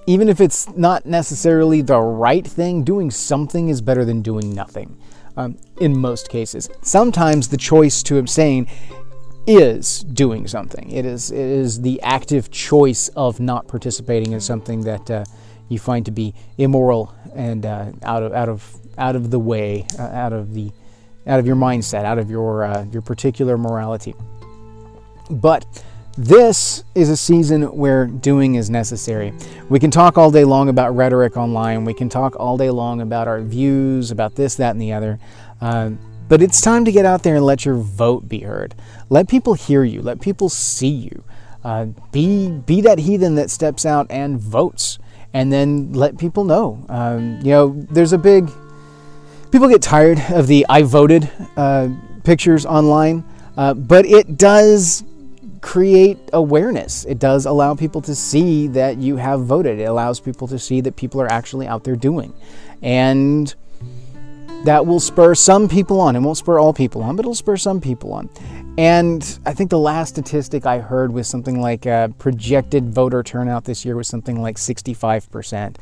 even 0.08 0.30
if 0.30 0.40
it's 0.40 0.69
not 0.78 1.06
necessarily 1.06 1.81
the 1.81 2.00
right 2.00 2.48
thing, 2.48 2.86
doing 2.86 3.12
something 3.12 3.68
is 3.68 3.81
better 3.81 4.06
than 4.06 4.22
doing 4.22 4.56
nothing 4.56 4.98
um, 5.38 5.57
in 5.80 5.98
most 5.98 6.30
cases. 6.30 6.69
Sometimes 6.81 7.48
the 7.48 7.57
choice 7.57 8.04
to 8.04 8.18
abstain 8.18 8.68
is 9.45 10.01
doing 10.04 10.48
something. 10.48 10.92
It 10.92 11.06
is 11.06 11.31
it 11.31 11.39
is 11.39 11.81
the 11.81 12.01
active 12.01 12.51
choice 12.51 13.07
of 13.16 13.39
not 13.39 13.68
participating 13.68 14.34
in 14.34 14.42
something 14.42 14.81
that 14.81 15.10
uh, 15.10 15.24
you 15.69 15.80
find 15.80 16.06
to 16.06 16.12
be 16.12 16.34
immoral 16.57 17.16
and 17.34 17.66
uh, 17.66 17.92
out 18.04 18.24
of 18.24 18.34
out 18.34 18.50
of 18.50 18.78
out 18.98 19.16
of 19.16 19.31
the 19.31 19.39
way, 19.39 19.86
uh, 19.98 20.04
out 20.04 20.34
of 20.34 20.54
the 20.54 20.72
out 21.28 21.40
of 21.40 21.48
your 21.48 21.56
mindset, 21.56 22.04
out 22.04 22.18
of 22.18 22.30
your 22.30 22.66
uh, 22.66 22.85
your 22.92 23.02
particular 23.02 23.57
morality. 23.57 24.14
But 25.30 25.66
this 26.18 26.83
is 26.95 27.09
a 27.09 27.18
season 27.18 27.64
where 27.64 28.07
doing 28.07 28.56
is 28.56 28.69
necessary. 28.69 29.33
We 29.69 29.80
can 29.80 29.92
talk 29.92 30.18
all 30.18 30.31
day 30.31 30.44
long 30.44 30.68
about 30.68 30.95
rhetoric 30.95 31.38
online. 31.38 31.86
We 31.86 31.94
can 31.94 32.09
talk 32.09 32.36
all 32.40 32.57
day 32.57 32.71
long 32.71 33.02
about 33.02 33.28
our 33.28 33.40
views, 33.42 34.09
about 34.09 34.36
this, 34.36 34.56
that, 34.56 34.71
and 34.71 34.81
the 34.81 34.94
other. 34.94 35.19
Uh, 35.62 35.92
but 36.28 36.42
it's 36.42 36.59
time 36.59 36.86
to 36.86 36.92
get 36.92 37.06
out 37.06 37.24
there 37.24 37.36
and 37.36 37.45
let 37.45 37.66
your 37.66 37.76
vote 37.76 38.28
be 38.28 38.40
heard. 38.40 38.74
Let 39.09 39.28
people 39.28 39.54
hear 39.54 39.83
you. 39.83 40.02
Let 40.02 40.19
people 40.19 40.50
see 40.50 40.88
you. 40.88 41.24
Uh, 41.64 41.88
be 42.12 42.50
be 42.50 42.81
that 42.81 42.97
heathen 42.97 43.36
that 43.36 43.50
steps 43.50 43.86
out 43.86 44.07
and 44.09 44.40
votes, 44.40 45.00
and 45.33 45.52
then 45.52 45.94
let 45.94 46.18
people 46.18 46.44
know. 46.44 46.83
Um, 46.90 47.40
you 47.42 47.52
know, 47.52 47.86
there's 47.92 48.14
a 48.14 48.18
big. 48.18 48.50
People 49.52 49.68
get 49.69 49.81
tired 49.81 50.19
of 50.31 50.47
the 50.47 50.66
"I 50.69 50.83
voted" 50.83 51.30
uh, 51.56 51.90
pictures 52.24 52.66
online, 52.66 53.24
uh, 53.56 53.74
but 53.74 54.06
it 54.06 54.38
does 54.38 55.04
create 55.61 56.18
awareness. 56.33 57.06
It 57.06 57.19
does 57.19 57.45
allow 57.45 57.76
people 57.76 58.02
to 58.02 58.16
see 58.16 58.68
that 58.69 58.97
you 58.97 59.18
have 59.18 59.45
voted. 59.45 59.80
It 59.80 59.85
allows 59.85 60.19
people 60.19 60.47
to 60.47 60.59
see 60.59 60.81
that 60.81 60.95
people 60.95 61.21
are 61.21 61.31
actually 61.31 61.68
out 61.68 61.83
there 61.83 61.95
doing. 61.95 62.33
And 62.81 63.54
that 64.64 64.85
will 64.85 64.99
spur 64.99 65.35
some 65.35 65.68
people 65.68 65.99
on. 65.99 66.16
It 66.16 66.19
won't 66.19 66.37
spur 66.37 66.59
all 66.59 66.73
people 66.73 67.02
on, 67.02 67.16
but 67.16 67.26
it'll 67.26 67.35
spur 67.35 67.57
some 67.57 67.80
people 67.80 68.14
on. 68.14 68.30
And 68.78 69.40
I 69.45 69.54
think 69.54 69.69
the 69.69 69.80
last 69.80 70.09
statistic 70.09 70.66
I 70.66 70.80
heard 70.80 71.11
was 71.11 71.28
something 71.28 71.59
like 71.59 71.85
a 71.85 72.14
projected 72.19 72.94
voter 72.94 73.23
turnout 73.23 73.66
this 73.66 73.85
year 73.85 73.95
was 73.95 74.07
something 74.07 74.42
like 74.42 74.57
65%. 74.57 75.78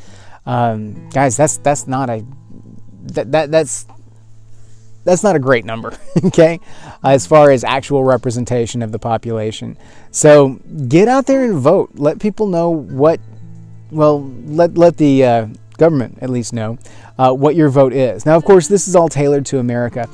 Um, 0.45 1.09
guys, 1.09 1.35
that's 1.35 1.57
that's 1.57 1.87
not 1.87 2.09
a 2.09 2.23
that, 3.13 3.31
that 3.31 3.51
that's 3.51 3.87
that's 5.05 5.23
not 5.23 5.35
a 5.35 5.39
great 5.39 5.63
number, 5.63 5.97
okay, 6.25 6.59
as 7.03 7.25
far 7.25 7.51
as 7.51 7.63
actual 7.63 8.03
representation 8.03 8.81
of 8.81 8.91
the 8.91 8.99
population. 8.99 9.77
So 10.11 10.59
get 10.87 11.07
out 11.07 11.27
there 11.27 11.45
and 11.45 11.59
vote. 11.59 11.91
Let 11.93 12.19
people 12.19 12.47
know 12.47 12.71
what, 12.71 13.19
well, 13.91 14.23
let, 14.45 14.77
let 14.77 14.97
the 14.97 15.23
uh, 15.23 15.47
government 15.77 16.17
at 16.21 16.29
least 16.29 16.53
know 16.53 16.77
uh, 17.17 17.31
what 17.31 17.55
your 17.55 17.69
vote 17.69 17.93
is. 17.93 18.25
Now, 18.25 18.35
of 18.35 18.43
course, 18.43 18.67
this 18.67 18.87
is 18.87 18.95
all 18.95 19.07
tailored 19.07 19.45
to 19.47 19.59
America, 19.59 20.09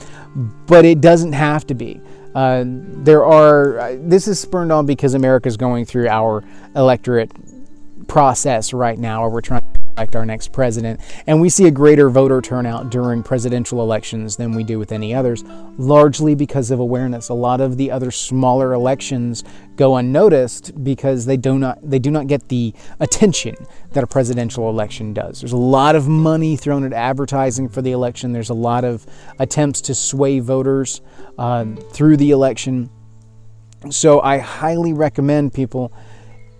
but 0.67 0.85
it 0.85 1.01
doesn't 1.01 1.33
have 1.33 1.65
to 1.67 1.73
be. 1.73 2.01
Uh, 2.35 2.63
there 2.65 3.25
are, 3.25 3.79
uh, 3.79 3.97
this 3.99 4.27
is 4.27 4.39
spurned 4.39 4.71
on 4.71 4.85
because 4.85 5.13
America 5.13 5.47
is 5.47 5.57
going 5.57 5.85
through 5.85 6.07
our 6.07 6.43
electorate 6.75 7.31
process 8.07 8.73
right 8.73 8.99
now, 8.99 9.21
where 9.21 9.29
we're 9.29 9.41
trying 9.41 9.60
elect 9.97 10.15
our 10.15 10.25
next 10.25 10.51
president. 10.51 10.99
And 11.27 11.41
we 11.41 11.49
see 11.49 11.67
a 11.67 11.71
greater 11.71 12.09
voter 12.09 12.41
turnout 12.41 12.89
during 12.89 13.23
presidential 13.23 13.81
elections 13.81 14.35
than 14.35 14.53
we 14.53 14.63
do 14.63 14.79
with 14.79 14.91
any 14.91 15.13
others, 15.13 15.43
largely 15.77 16.35
because 16.35 16.71
of 16.71 16.79
awareness. 16.79 17.29
A 17.29 17.33
lot 17.33 17.61
of 17.61 17.77
the 17.77 17.91
other 17.91 18.11
smaller 18.11 18.73
elections 18.73 19.43
go 19.75 19.95
unnoticed 19.97 20.83
because 20.83 21.25
they 21.25 21.37
do 21.37 21.57
not 21.57 21.79
they 21.81 21.99
do 21.99 22.11
not 22.11 22.27
get 22.27 22.49
the 22.49 22.73
attention 22.99 23.55
that 23.91 24.03
a 24.03 24.07
presidential 24.07 24.69
election 24.69 25.13
does. 25.13 25.41
There's 25.41 25.53
a 25.53 25.57
lot 25.57 25.95
of 25.95 26.07
money 26.07 26.55
thrown 26.55 26.83
at 26.83 26.93
advertising 26.93 27.69
for 27.69 27.81
the 27.81 27.91
election. 27.91 28.31
There's 28.31 28.49
a 28.49 28.55
lot 28.55 28.83
of 28.83 29.05
attempts 29.39 29.81
to 29.81 29.95
sway 29.95 30.39
voters 30.39 31.01
uh, 31.37 31.65
through 31.91 32.17
the 32.17 32.31
election. 32.31 32.89
So 33.89 34.21
I 34.21 34.37
highly 34.37 34.93
recommend 34.93 35.53
people 35.53 35.91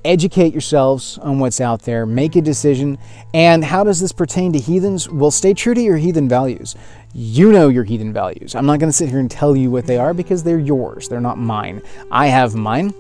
educate 0.06 0.54
yourselves 0.54 1.18
on 1.20 1.40
what's 1.40 1.62
out 1.62 1.82
there, 1.84 2.06
make 2.06 2.36
a 2.36 2.42
decision. 2.42 2.98
And 3.34 3.64
how 3.64 3.84
does 3.84 4.00
this 4.00 4.12
pertain 4.12 4.54
to 4.54 4.60
heathens? 4.60 5.10
Well, 5.10 5.32
stay 5.32 5.54
true 5.54 5.74
to 5.74 5.82
your 5.82 5.98
heathen 5.98 6.28
values. 6.28 6.76
You 7.14 7.52
know 7.52 7.70
your 7.70 7.84
heathen 7.84 8.14
values. 8.14 8.56
I'm 8.56 8.66
not 8.66 8.80
going 8.80 8.90
to 8.90 8.96
sit 8.96 9.10
here 9.10 9.20
and 9.20 9.30
tell 9.30 9.56
you 9.56 9.70
what 9.70 9.86
they 9.86 9.98
are 9.98 10.14
because 10.14 10.44
they're 10.44 10.60
yours, 10.60 11.10
they're 11.10 11.22
not 11.22 11.38
mine. 11.38 11.82
I 12.12 12.28
have 12.28 12.56
mine. 12.56 12.94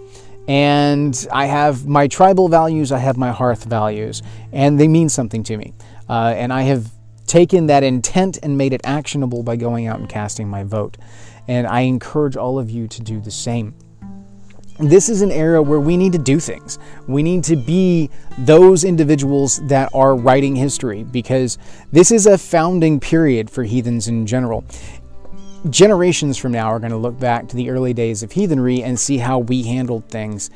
And 0.47 1.27
I 1.31 1.45
have 1.45 1.87
my 1.87 2.07
tribal 2.07 2.49
values, 2.49 2.91
I 2.91 2.97
have 2.97 3.15
my 3.15 3.31
hearth 3.31 3.65
values, 3.65 4.23
and 4.51 4.79
they 4.79 4.87
mean 4.87 5.07
something 5.07 5.43
to 5.43 5.55
me. 5.55 5.73
Uh, 6.09 6.33
and 6.35 6.51
I 6.51 6.63
have 6.63 6.91
taken 7.27 7.67
that 7.67 7.83
intent 7.83 8.39
and 8.43 8.57
made 8.57 8.73
it 8.73 8.81
actionable 8.83 9.43
by 9.43 9.55
going 9.55 9.87
out 9.87 9.99
and 9.99 10.09
casting 10.09 10.49
my 10.49 10.63
vote. 10.63 10.97
And 11.47 11.67
I 11.67 11.81
encourage 11.81 12.35
all 12.35 12.59
of 12.59 12.69
you 12.69 12.87
to 12.87 13.01
do 13.01 13.21
the 13.21 13.31
same 13.31 13.75
this 14.79 15.09
is 15.09 15.21
an 15.21 15.31
era 15.31 15.61
where 15.61 15.79
we 15.79 15.97
need 15.97 16.11
to 16.13 16.17
do 16.17 16.39
things. 16.39 16.79
We 17.07 17.23
need 17.23 17.43
to 17.45 17.55
be 17.55 18.09
those 18.39 18.83
individuals 18.83 19.61
that 19.67 19.89
are 19.93 20.15
writing 20.15 20.55
history 20.55 21.03
because 21.03 21.57
this 21.91 22.11
is 22.11 22.25
a 22.25 22.37
founding 22.37 22.99
period 22.99 23.49
for 23.49 23.63
heathens 23.63 24.07
in 24.07 24.25
general. 24.25 24.63
Generations 25.69 26.37
from 26.37 26.53
now 26.53 26.67
are 26.67 26.79
going 26.79 26.91
to 26.91 26.97
look 26.97 27.19
back 27.19 27.47
to 27.49 27.55
the 27.55 27.69
early 27.69 27.93
days 27.93 28.23
of 28.23 28.31
heathenry 28.31 28.81
and 28.81 28.99
see 28.99 29.17
how 29.19 29.39
we 29.39 29.63
handled 29.63 30.09
things. 30.09 30.49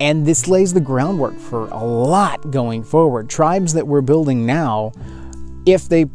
And 0.00 0.26
this 0.26 0.48
lays 0.48 0.72
the 0.72 0.80
groundwork 0.80 1.38
for 1.38 1.68
a 1.68 1.84
lot 1.84 2.50
going 2.50 2.82
forward. 2.82 3.28
Tribes 3.28 3.74
that 3.74 3.86
we're 3.86 4.00
building 4.00 4.46
now, 4.46 4.92
if 5.66 5.88
they 5.88 6.06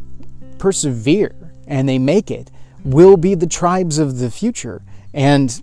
persevere 0.57 1.35
and 1.67 1.87
they 1.87 1.99
make 1.99 2.31
it, 2.31 2.51
will 2.83 3.15
be 3.15 3.35
the 3.35 3.47
tribes 3.47 3.97
of 3.97 4.17
the 4.17 4.31
future. 4.31 4.81
And 5.13 5.61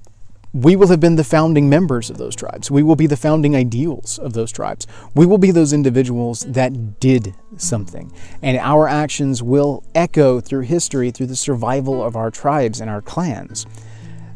we 0.52 0.76
will 0.76 0.88
have 0.88 1.00
been 1.00 1.16
the 1.16 1.24
founding 1.24 1.68
members 1.68 2.10
of 2.10 2.18
those 2.18 2.36
tribes. 2.36 2.70
We 2.70 2.82
will 2.82 2.96
be 2.96 3.06
the 3.06 3.16
founding 3.16 3.56
ideals 3.56 4.18
of 4.18 4.34
those 4.34 4.52
tribes. 4.52 4.86
We 5.14 5.24
will 5.24 5.38
be 5.38 5.50
those 5.50 5.72
individuals 5.72 6.40
that 6.40 7.00
did 7.00 7.34
something. 7.56 8.12
And 8.42 8.58
our 8.58 8.86
actions 8.86 9.42
will 9.42 9.82
echo 9.94 10.40
through 10.40 10.62
history 10.62 11.10
through 11.10 11.26
the 11.26 11.36
survival 11.36 12.04
of 12.04 12.16
our 12.16 12.30
tribes 12.30 12.80
and 12.80 12.90
our 12.90 13.00
clans. 13.00 13.66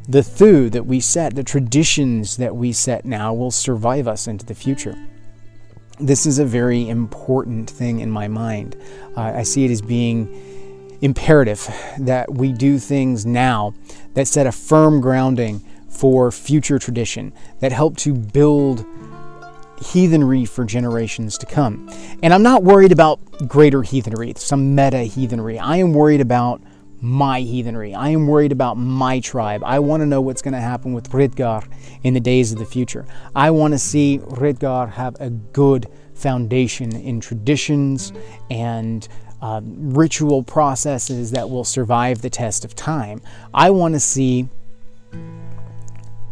The 0.08 0.22
thew 0.22 0.70
that 0.70 0.86
we 0.86 1.00
set, 1.00 1.34
the 1.34 1.44
traditions 1.44 2.38
that 2.38 2.56
we 2.56 2.72
set 2.72 3.04
now, 3.04 3.34
will 3.34 3.50
survive 3.50 4.08
us 4.08 4.26
into 4.26 4.46
the 4.46 4.54
future. 4.54 4.96
This 5.98 6.24
is 6.24 6.38
a 6.38 6.44
very 6.44 6.88
important 6.88 7.68
thing 7.68 8.00
in 8.00 8.10
my 8.10 8.28
mind. 8.28 8.76
Uh, 9.16 9.32
I 9.34 9.42
see 9.42 9.64
it 9.64 9.70
as 9.70 9.82
being 9.82 10.98
imperative 11.02 11.68
that 11.98 12.32
we 12.32 12.52
do 12.52 12.78
things 12.78 13.26
now 13.26 13.74
that 14.14 14.26
set 14.26 14.46
a 14.46 14.52
firm 14.52 15.00
grounding 15.00 15.62
for 15.96 16.30
future 16.30 16.78
tradition 16.78 17.32
that 17.60 17.72
help 17.72 17.96
to 17.98 18.12
build 18.14 18.84
heathenry 19.80 20.44
for 20.44 20.64
generations 20.64 21.36
to 21.38 21.46
come. 21.46 21.88
And 22.22 22.32
I'm 22.32 22.42
not 22.42 22.62
worried 22.62 22.92
about 22.92 23.20
greater 23.48 23.82
heathenry, 23.82 24.32
some 24.36 24.74
meta 24.74 25.00
heathenry. 25.00 25.58
I 25.58 25.76
am 25.76 25.92
worried 25.92 26.20
about 26.20 26.62
my 27.00 27.40
heathenry. 27.40 27.94
I 27.94 28.08
am 28.08 28.26
worried 28.26 28.52
about 28.52 28.74
my 28.74 29.20
tribe. 29.20 29.62
I 29.64 29.78
want 29.78 30.00
to 30.00 30.06
know 30.06 30.20
what's 30.20 30.42
going 30.42 30.54
to 30.54 30.60
happen 30.60 30.92
with 30.92 31.10
Ridgar 31.10 31.66
in 32.02 32.14
the 32.14 32.20
days 32.20 32.52
of 32.52 32.58
the 32.58 32.64
future. 32.64 33.06
I 33.34 33.50
want 33.50 33.72
to 33.72 33.78
see 33.78 34.18
Ridgar 34.18 34.90
have 34.92 35.16
a 35.20 35.30
good 35.30 35.86
foundation 36.14 36.96
in 36.96 37.20
traditions 37.20 38.12
and 38.50 39.06
uh, 39.42 39.60
ritual 39.62 40.42
processes 40.42 41.30
that 41.32 41.48
will 41.50 41.64
survive 41.64 42.22
the 42.22 42.30
test 42.30 42.64
of 42.64 42.74
time. 42.74 43.20
I 43.52 43.70
want 43.70 43.94
to 43.94 44.00
see 44.00 44.48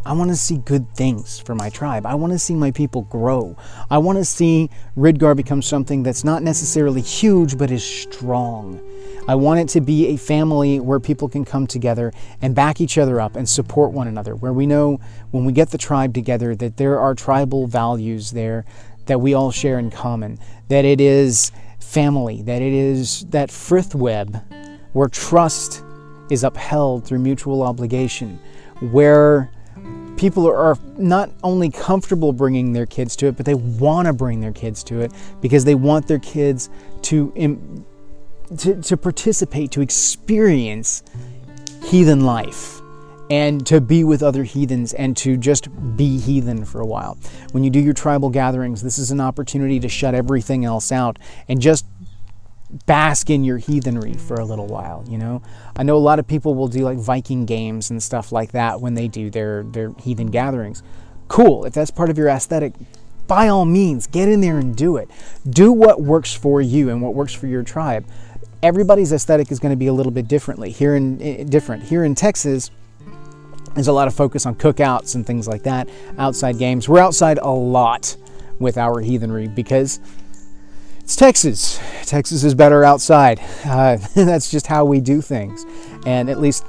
I 0.07 0.13
want 0.13 0.31
to 0.31 0.37
see 0.37 0.59
good 0.59 0.87
things 0.95 1.39
for 1.39 1.55
my 1.55 1.71
tribe. 1.71 2.05
I 2.05 2.15
want 2.15 2.33
to 2.35 2.39
see 2.39 2.55
my 2.55 2.71
people 2.71 3.03
grow. 3.03 3.57
I 3.91 3.99
want 3.99 4.19
to 4.19 4.25
see 4.25 4.69
Ridgar 4.97 5.35
become 5.35 5.63
something 5.63 6.03
that's 6.03 6.25
not 6.25 6.43
necessarily 6.43 7.01
huge, 7.01 7.57
but 7.57 7.71
is 7.71 7.83
strong. 7.83 8.81
I 9.27 9.35
want 9.35 9.61
it 9.61 9.69
to 9.71 9.81
be 9.81 10.09
a 10.09 10.19
family 10.19 10.79
where 10.79 11.01
people 11.01 11.31
can 11.31 11.47
come 11.47 11.67
together 11.67 12.13
and 12.43 12.55
back 12.55 12.83
each 12.83 12.99
other 12.99 13.19
up 13.19 13.37
and 13.37 13.49
support 13.49 13.93
one 13.93 14.07
another, 14.07 14.35
where 14.37 14.53
we 14.53 14.67
know 14.67 15.01
when 15.31 15.47
we 15.47 15.53
get 15.55 15.71
the 15.71 15.79
tribe 15.79 16.13
together 16.13 16.55
that 16.55 16.77
there 16.77 17.01
are 17.01 17.15
tribal 17.15 17.67
values 17.67 18.33
there 18.33 18.67
that 19.07 19.23
we 19.23 19.33
all 19.33 19.51
share 19.51 19.79
in 19.79 19.91
common, 19.91 20.39
that 20.69 20.85
it 20.85 21.01
is 21.01 21.51
family, 21.81 22.43
that 22.43 22.61
it 22.61 22.73
is 22.75 23.25
that 23.31 23.51
frith 23.51 23.95
web 23.95 24.43
where 24.93 25.09
trust 25.09 25.83
is 26.31 26.45
upheld 26.45 27.07
through 27.07 27.19
mutual 27.19 27.63
obligation, 27.63 28.39
where 28.93 29.51
people 30.17 30.47
are 30.47 30.79
not 30.97 31.31
only 31.43 31.71
comfortable 31.71 32.33
bringing 32.33 32.73
their 32.73 32.87
kids 32.87 33.17
to 33.17 33.27
it, 33.27 33.37
but 33.37 33.47
they 33.47 33.55
want 33.55 34.07
to 34.07 34.13
bring 34.13 34.41
their 34.41 34.53
kids 34.53 34.83
to 34.85 35.01
it 35.01 35.13
because 35.41 35.65
they 35.65 35.75
want 35.75 36.07
their 36.07 36.19
kids 36.19 36.71
to, 37.03 37.85
to, 38.59 38.83
to 38.83 38.97
participate, 38.97 39.71
to 39.73 39.81
experience 39.81 41.03
heathen 41.83 42.25
life 42.25 42.81
and 43.31 43.67
to 43.67 43.81
be 43.81 44.05
with 44.05 44.23
other 44.23 44.45
heathens 44.45 44.93
and 44.95 45.17
to 45.17 45.37
just 45.37 45.69
be 45.97 46.19
heathen 46.19 46.65
for 46.65 46.81
a 46.81 46.87
while. 46.87 47.17
When 47.53 47.65
you 47.65 47.71
do 47.71 47.81
your 47.81 47.95
tribal 47.95 48.29
gatherings, 48.29 48.83
this 48.83 48.99
is 48.99 49.11
an 49.11 49.21
opportunity 49.21 49.81
to 49.81 49.89
shut 49.89 50.15
everything 50.15 50.65
else 50.65 50.93
out 50.93 51.19
and 51.49 51.61
just 51.61 51.87
bask 52.87 53.31
in 53.31 53.45
your 53.45 53.59
heathenry 53.59 54.15
for 54.15 54.35
a 54.35 54.45
little 54.45 54.67
while, 54.67 55.05
you 55.09 55.19
know? 55.19 55.43
I 55.77 55.83
know 55.83 55.97
a 55.97 55.99
lot 55.99 56.19
of 56.19 56.27
people 56.27 56.55
will 56.55 56.69
do 56.69 56.81
like 56.81 56.99
Viking 56.99 57.47
games 57.47 57.91
and 57.91 58.03
stuff 58.03 58.33
like 58.33 58.53
that 58.53 58.81
when 58.81 58.95
they 58.95 59.09
do 59.09 59.31
their, 59.31 59.63
their 59.63 59.93
heathen 60.01 60.29
gatherings. 60.29 60.83
Cool, 61.29 61.65
if 61.65 61.73
that's 61.73 61.91
part 61.91 62.11
of 62.11 62.19
your 62.19 62.29
aesthetic, 62.29 62.75
by 63.27 63.49
all 63.49 63.65
means, 63.65 64.07
get 64.07 64.29
in 64.29 64.41
there 64.41 64.59
and 64.59 64.77
do 64.77 64.97
it. 64.97 65.11
Do 65.49 65.73
what 65.73 66.01
works 66.01 66.35
for 66.35 66.61
you 66.61 66.91
and 66.91 67.01
what 67.01 67.15
works 67.15 67.33
for 67.33 67.47
your 67.47 67.63
tribe. 67.63 68.07
Everybody's 68.63 69.13
aesthetic 69.13 69.51
is 69.53 69.59
going 69.59 69.73
to 69.73 69.77
be 69.77 69.87
a 69.87 69.93
little 69.93 70.13
bit 70.13 70.29
differently. 70.29 70.71
Here 70.71 70.95
in 70.97 71.21
eh, 71.21 71.37
eh, 71.39 71.45
different. 71.45 71.85
Here 71.85 72.05
in 72.05 72.15
Texas, 72.15 72.71
there's 73.75 73.89
a 73.89 73.93
lot 73.93 74.09
of 74.09 74.15
focus 74.15 74.47
on 74.47 74.55
cookouts 74.55 75.15
and 75.15 75.27
things 75.27 75.49
like 75.49 75.63
that, 75.65 75.89
outside 76.19 76.59
games. 76.59 76.89
We're 76.89 77.01
outside 77.01 77.39
a 77.39 77.51
lot 77.51 78.17
with 78.59 78.79
our 78.79 79.01
heathenry 79.01 79.49
because 79.49 80.01
it's 81.05 81.17
Texas. 81.17 81.79
Texas 82.07 82.45
is 82.45 82.55
better 82.55 82.83
outside. 82.83 83.39
Uh, 83.63 83.99
that's 84.15 84.51
just 84.51 84.67
how 84.67 84.87
we 84.87 85.03
do 85.03 85.21
things. 85.21 85.67
And 86.07 86.31
at 86.31 86.41
least 86.41 86.65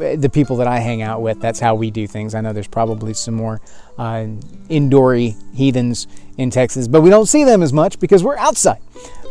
uh, 0.00 0.14
the 0.14 0.30
people 0.32 0.56
that 0.58 0.68
I 0.68 0.78
hang 0.78 1.02
out 1.02 1.20
with, 1.20 1.40
that's 1.40 1.58
how 1.58 1.74
we 1.74 1.90
do 1.90 2.06
things. 2.06 2.36
I 2.36 2.40
know 2.42 2.52
there's 2.52 2.68
probably 2.68 3.12
some 3.12 3.34
more 3.34 3.60
uh, 3.98 4.26
indoory 4.68 5.34
heathens 5.52 6.06
in 6.38 6.50
Texas, 6.50 6.86
but 6.86 7.00
we 7.00 7.10
don't 7.10 7.26
see 7.26 7.42
them 7.42 7.60
as 7.60 7.72
much 7.72 7.98
because 7.98 8.22
we're 8.22 8.38
outside 8.38 8.80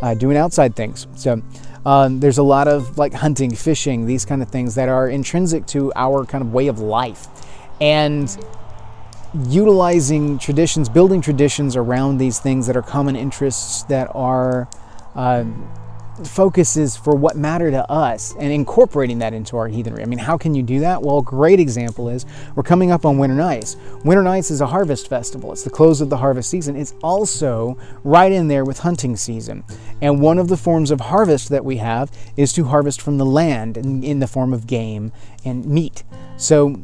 uh, 0.02 0.12
doing 0.12 0.36
outside 0.36 0.76
things. 0.76 1.06
So 1.14 1.40
um, 1.86 2.20
there's 2.20 2.38
a 2.38 2.42
lot 2.42 2.68
of 2.68 2.98
like 2.98 3.14
hunting, 3.14 3.54
fishing, 3.54 4.04
these 4.04 4.26
kind 4.26 4.42
of 4.42 4.50
things 4.50 4.74
that 4.74 4.90
are 4.90 5.08
intrinsic 5.08 5.64
to 5.68 5.94
our 5.96 6.26
kind 6.26 6.42
of 6.42 6.52
way 6.52 6.66
of 6.66 6.78
life. 6.78 7.26
And 7.80 8.28
utilizing 9.48 10.38
traditions, 10.38 10.88
building 10.88 11.20
traditions 11.20 11.76
around 11.76 12.18
these 12.18 12.38
things 12.38 12.66
that 12.66 12.76
are 12.76 12.82
common 12.82 13.16
interests, 13.16 13.82
that 13.84 14.10
are 14.14 14.68
uh, 15.14 15.44
focuses 16.24 16.96
for 16.96 17.14
what 17.14 17.36
matter 17.36 17.70
to 17.70 17.90
us, 17.90 18.34
and 18.38 18.50
incorporating 18.50 19.18
that 19.18 19.34
into 19.34 19.56
our 19.56 19.68
heathenry. 19.68 20.02
I 20.02 20.06
mean, 20.06 20.18
how 20.18 20.38
can 20.38 20.54
you 20.54 20.62
do 20.62 20.80
that? 20.80 21.02
Well, 21.02 21.18
a 21.18 21.22
great 21.22 21.60
example 21.60 22.08
is 22.08 22.24
we're 22.54 22.62
coming 22.62 22.90
up 22.90 23.04
on 23.04 23.18
Winter 23.18 23.36
Nights. 23.36 23.76
Winter 24.04 24.22
Nights 24.22 24.50
is 24.50 24.60
a 24.60 24.66
harvest 24.66 25.08
festival, 25.08 25.52
it's 25.52 25.62
the 25.62 25.70
close 25.70 26.00
of 26.00 26.08
the 26.08 26.16
harvest 26.16 26.48
season. 26.48 26.76
It's 26.76 26.94
also 27.02 27.76
right 28.04 28.32
in 28.32 28.48
there 28.48 28.64
with 28.64 28.78
hunting 28.78 29.16
season. 29.16 29.64
And 30.00 30.20
one 30.20 30.38
of 30.38 30.48
the 30.48 30.56
forms 30.56 30.90
of 30.90 31.00
harvest 31.00 31.50
that 31.50 31.64
we 31.64 31.76
have 31.76 32.10
is 32.36 32.52
to 32.54 32.64
harvest 32.64 33.02
from 33.02 33.18
the 33.18 33.26
land 33.26 33.76
in, 33.76 34.02
in 34.02 34.20
the 34.20 34.26
form 34.26 34.52
of 34.52 34.66
game 34.66 35.12
and 35.44 35.66
meat. 35.66 36.04
So 36.38 36.80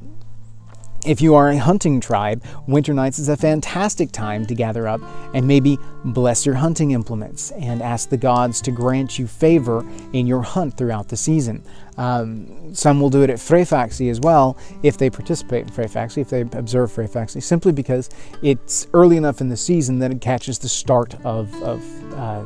if 1.04 1.21
you 1.21 1.35
are 1.35 1.49
a 1.49 1.59
hunting 1.59 2.00
tribe, 2.00 2.44
winter 2.66 2.94
nights 2.94 3.18
is 3.18 3.28
a 3.28 3.37
fantastic 3.37 4.12
time 4.12 4.47
to 4.47 4.54
gather 4.54 4.87
up 4.87 5.00
and 5.35 5.47
maybe 5.47 5.78
bless 6.04 6.47
your 6.47 6.54
hunting 6.54 6.92
implements 6.92 7.50
and 7.52 7.82
ask 7.82 8.09
the 8.09 8.16
gods 8.16 8.61
to 8.62 8.71
grant 8.71 9.18
you 9.18 9.26
favor 9.26 9.85
in 10.12 10.26
your 10.26 10.42
hunt 10.42 10.76
throughout 10.76 11.09
the 11.09 11.16
season. 11.16 11.64
Um, 11.97 12.75
some 12.75 13.00
will 13.00 13.11
do 13.11 13.23
it 13.23 13.30
at 13.30 13.38
Freyfaxi 13.38 14.11
as 14.11 14.21
well 14.21 14.56
if 14.82 14.97
they 14.97 15.11
participate 15.11 15.66
in 15.66 15.71
Freyfaxi, 15.71 16.18
if 16.18 16.30
they 16.30 16.42
observe 16.42 16.92
Freyfaxi, 16.92 17.42
simply 17.42 17.73
because 17.73 18.09
it's 18.42 18.87
early 18.94 19.16
enough 19.16 19.40
in 19.40 19.49
the 19.49 19.56
season 19.56 19.99
that 19.99 20.12
it 20.12 20.21
catches 20.21 20.59
the 20.59 20.68
start 20.68 21.14
of, 21.25 21.52
of 21.62 22.14
uh, 22.14 22.44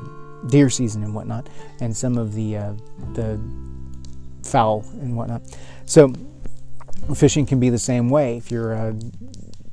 deer 0.49 0.71
season 0.71 1.03
and 1.03 1.15
whatnot, 1.15 1.49
and 1.81 1.97
some 1.97 2.17
of 2.17 2.35
the 2.35 2.57
uh, 2.57 2.73
the 3.13 3.39
fowl 4.43 4.85
and 5.01 5.17
whatnot. 5.17 5.43
So 5.87 6.13
fishing 7.15 7.47
can 7.47 7.61
be 7.61 7.71
the 7.71 7.79
same 7.79 8.09
way. 8.09 8.37
If 8.37 8.51
you're 8.51 8.73
a, 8.73 8.97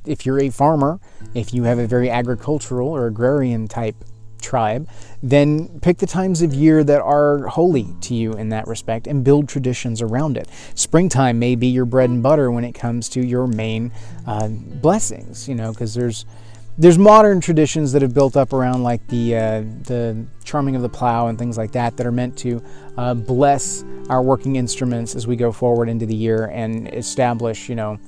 if 0.06 0.26
you're 0.26 0.40
a 0.40 0.50
farmer, 0.50 1.00
if 1.34 1.52
you 1.54 1.64
have 1.64 1.78
a 1.78 1.86
very 1.86 2.10
agricultural 2.10 2.88
or 2.88 3.06
agrarian 3.06 3.68
type 3.68 3.96
tribe, 4.40 4.88
then 5.22 5.80
pick 5.80 5.98
the 5.98 6.06
times 6.06 6.42
of 6.42 6.52
year 6.52 6.84
that 6.84 7.00
are 7.00 7.46
holy 7.46 7.88
to 8.02 8.14
you 8.14 8.34
in 8.34 8.50
that 8.50 8.66
respect 8.68 9.06
and 9.06 9.24
build 9.24 9.48
traditions 9.48 10.02
around 10.02 10.36
it. 10.36 10.48
Springtime 10.74 11.38
may 11.38 11.54
be 11.54 11.66
your 11.66 11.86
bread 11.86 12.10
and 12.10 12.22
butter 12.22 12.50
when 12.50 12.62
it 12.62 12.72
comes 12.72 13.08
to 13.08 13.24
your 13.24 13.46
main 13.46 13.90
uh, 14.26 14.48
blessings, 14.48 15.48
you 15.48 15.54
know, 15.54 15.72
because 15.72 15.94
there's 15.94 16.26
there's 16.76 16.98
modern 16.98 17.40
traditions 17.40 17.92
that 17.92 18.02
have 18.02 18.14
built 18.14 18.36
up 18.36 18.52
around 18.52 18.82
like 18.82 19.06
the 19.08 19.36
uh, 19.36 19.60
the 19.82 20.26
charming 20.42 20.74
of 20.74 20.82
the 20.82 20.88
plow 20.88 21.28
and 21.28 21.38
things 21.38 21.56
like 21.56 21.72
that 21.72 21.96
that 21.96 22.06
are 22.06 22.12
meant 22.12 22.36
to 22.38 22.62
uh, 22.98 23.14
bless 23.14 23.84
our 24.08 24.22
working 24.22 24.56
instruments 24.56 25.14
as 25.14 25.26
we 25.26 25.36
go 25.36 25.52
forward 25.52 25.88
into 25.88 26.04
the 26.04 26.14
year 26.14 26.46
and 26.46 26.92
establish 26.92 27.68
you 27.68 27.76
know 27.76 27.98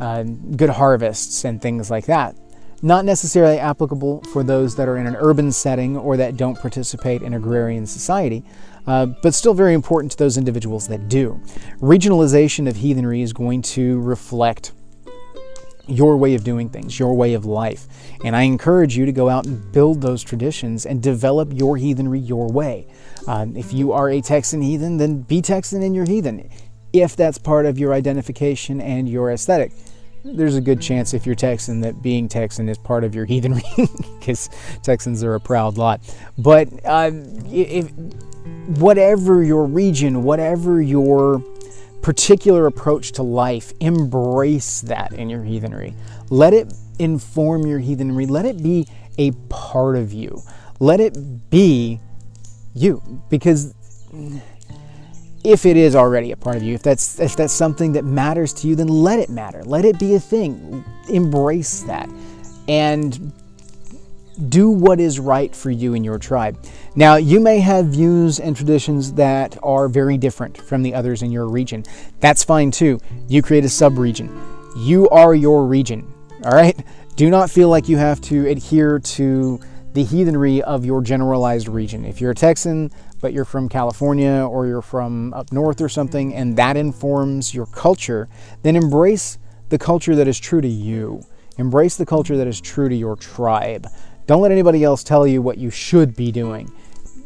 uh, 0.00 0.24
good 0.56 0.70
harvests 0.70 1.44
and 1.44 1.62
things 1.62 1.90
like 1.90 2.06
that. 2.06 2.34
Not 2.82 3.04
necessarily 3.04 3.58
applicable 3.58 4.22
for 4.24 4.42
those 4.42 4.74
that 4.76 4.88
are 4.88 4.98
in 4.98 5.06
an 5.06 5.16
urban 5.16 5.52
setting 5.52 5.96
or 5.96 6.16
that 6.18 6.36
don't 6.36 6.58
participate 6.58 7.22
in 7.22 7.32
agrarian 7.32 7.86
society, 7.86 8.44
uh, 8.86 9.06
but 9.06 9.32
still 9.32 9.54
very 9.54 9.72
important 9.72 10.12
to 10.12 10.18
those 10.18 10.36
individuals 10.36 10.88
that 10.88 11.08
do. 11.08 11.40
Regionalization 11.80 12.68
of 12.68 12.76
heathenry 12.76 13.22
is 13.22 13.32
going 13.32 13.62
to 13.62 14.00
reflect 14.00 14.72
your 15.86 16.16
way 16.16 16.34
of 16.34 16.44
doing 16.44 16.68
things, 16.68 16.98
your 16.98 17.14
way 17.14 17.34
of 17.34 17.44
life. 17.44 17.86
And 18.24 18.34
I 18.34 18.42
encourage 18.42 18.96
you 18.96 19.06
to 19.06 19.12
go 19.12 19.28
out 19.28 19.46
and 19.46 19.72
build 19.72 20.00
those 20.00 20.22
traditions 20.22 20.86
and 20.86 21.02
develop 21.02 21.52
your 21.52 21.76
heathenry 21.76 22.20
your 22.20 22.48
way. 22.48 22.86
Um, 23.26 23.56
if 23.56 23.72
you 23.72 23.92
are 23.92 24.10
a 24.10 24.20
Texan 24.20 24.62
heathen, 24.62 24.96
then 24.96 25.22
be 25.22 25.40
Texan 25.40 25.82
in 25.82 25.94
your 25.94 26.06
heathen. 26.06 26.48
If 26.92 27.16
that's 27.16 27.38
part 27.38 27.66
of 27.66 27.78
your 27.78 27.92
identification 27.92 28.80
and 28.80 29.08
your 29.08 29.32
aesthetic, 29.32 29.72
there's 30.24 30.56
a 30.56 30.60
good 30.60 30.80
chance 30.80 31.12
if 31.12 31.26
you're 31.26 31.34
Texan 31.34 31.80
that 31.80 32.00
being 32.00 32.28
Texan 32.28 32.68
is 32.68 32.78
part 32.78 33.04
of 33.04 33.14
your 33.14 33.26
heathenry 33.26 33.62
because 34.18 34.48
Texans 34.82 35.22
are 35.22 35.34
a 35.34 35.40
proud 35.40 35.76
lot. 35.76 36.00
But 36.38 36.68
uh, 36.84 37.10
if, 37.46 37.90
whatever 38.78 39.42
your 39.42 39.66
region, 39.66 40.22
whatever 40.22 40.80
your 40.80 41.42
particular 42.04 42.66
approach 42.66 43.12
to 43.12 43.22
life, 43.22 43.72
embrace 43.80 44.82
that 44.82 45.14
in 45.14 45.30
your 45.30 45.42
heathenry. 45.42 45.94
Let 46.28 46.52
it 46.52 46.70
inform 46.98 47.66
your 47.66 47.78
heathenry. 47.78 48.26
Let 48.26 48.44
it 48.44 48.62
be 48.62 48.86
a 49.16 49.30
part 49.48 49.96
of 49.96 50.12
you. 50.12 50.42
Let 50.80 51.00
it 51.00 51.48
be 51.48 52.00
you. 52.74 53.02
Because 53.30 53.74
if 55.42 55.64
it 55.64 55.78
is 55.78 55.96
already 55.96 56.30
a 56.32 56.36
part 56.36 56.56
of 56.56 56.62
you, 56.62 56.74
if 56.74 56.82
that's 56.82 57.18
if 57.18 57.36
that's 57.36 57.54
something 57.54 57.92
that 57.92 58.04
matters 58.04 58.52
to 58.52 58.68
you, 58.68 58.76
then 58.76 58.88
let 58.88 59.18
it 59.18 59.30
matter. 59.30 59.64
Let 59.64 59.86
it 59.86 59.98
be 59.98 60.14
a 60.14 60.20
thing. 60.20 60.84
Embrace 61.08 61.84
that. 61.84 62.10
And 62.68 63.32
do 64.48 64.68
what 64.68 65.00
is 65.00 65.20
right 65.20 65.54
for 65.54 65.70
you 65.70 65.94
and 65.94 66.04
your 66.04 66.18
tribe. 66.18 66.58
Now, 66.96 67.16
you 67.16 67.40
may 67.40 67.60
have 67.60 67.86
views 67.86 68.40
and 68.40 68.56
traditions 68.56 69.12
that 69.14 69.56
are 69.62 69.88
very 69.88 70.18
different 70.18 70.56
from 70.58 70.82
the 70.82 70.94
others 70.94 71.22
in 71.22 71.30
your 71.30 71.48
region. 71.48 71.84
That's 72.20 72.42
fine 72.44 72.70
too. 72.70 72.98
You 73.28 73.42
create 73.42 73.64
a 73.64 73.68
sub-region. 73.68 74.30
You 74.76 75.08
are 75.10 75.34
your 75.34 75.66
region. 75.66 76.12
All 76.44 76.52
right? 76.52 76.76
Do 77.16 77.30
not 77.30 77.50
feel 77.50 77.68
like 77.68 77.88
you 77.88 77.96
have 77.96 78.20
to 78.22 78.46
adhere 78.48 78.98
to 78.98 79.60
the 79.92 80.02
heathenry 80.02 80.60
of 80.62 80.84
your 80.84 81.00
generalized 81.00 81.68
region. 81.68 82.04
If 82.04 82.20
you're 82.20 82.32
a 82.32 82.34
Texan, 82.34 82.90
but 83.20 83.32
you're 83.32 83.44
from 83.44 83.68
California 83.68 84.44
or 84.50 84.66
you're 84.66 84.82
from 84.82 85.32
up 85.32 85.52
north 85.52 85.80
or 85.80 85.88
something, 85.88 86.34
and 86.34 86.56
that 86.56 86.76
informs 86.76 87.54
your 87.54 87.66
culture, 87.66 88.28
then 88.62 88.74
embrace 88.74 89.38
the 89.68 89.78
culture 89.78 90.16
that 90.16 90.26
is 90.26 90.40
true 90.40 90.60
to 90.60 90.68
you. 90.68 91.22
Embrace 91.56 91.96
the 91.96 92.04
culture 92.04 92.36
that 92.36 92.48
is 92.48 92.60
true 92.60 92.88
to 92.88 92.96
your 92.96 93.14
tribe. 93.14 93.86
Don't 94.26 94.40
let 94.40 94.52
anybody 94.52 94.82
else 94.84 95.04
tell 95.04 95.26
you 95.26 95.42
what 95.42 95.58
you 95.58 95.70
should 95.70 96.16
be 96.16 96.32
doing. 96.32 96.72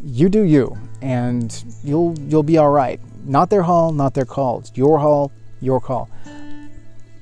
You 0.03 0.29
do 0.29 0.43
you, 0.43 0.77
and 1.01 1.65
you'll 1.85 2.19
you'll 2.21 2.43
be 2.43 2.59
all 2.59 2.71
right. 2.71 3.01
Not 3.25 3.51
their 3.51 3.63
hall, 3.63 3.93
not 3.93 4.15
their 4.15 4.25
call. 4.25 4.61
It's 4.61 4.73
your 4.77 4.99
hall, 4.99 5.31
your 5.61 5.81
call. 5.81 6.09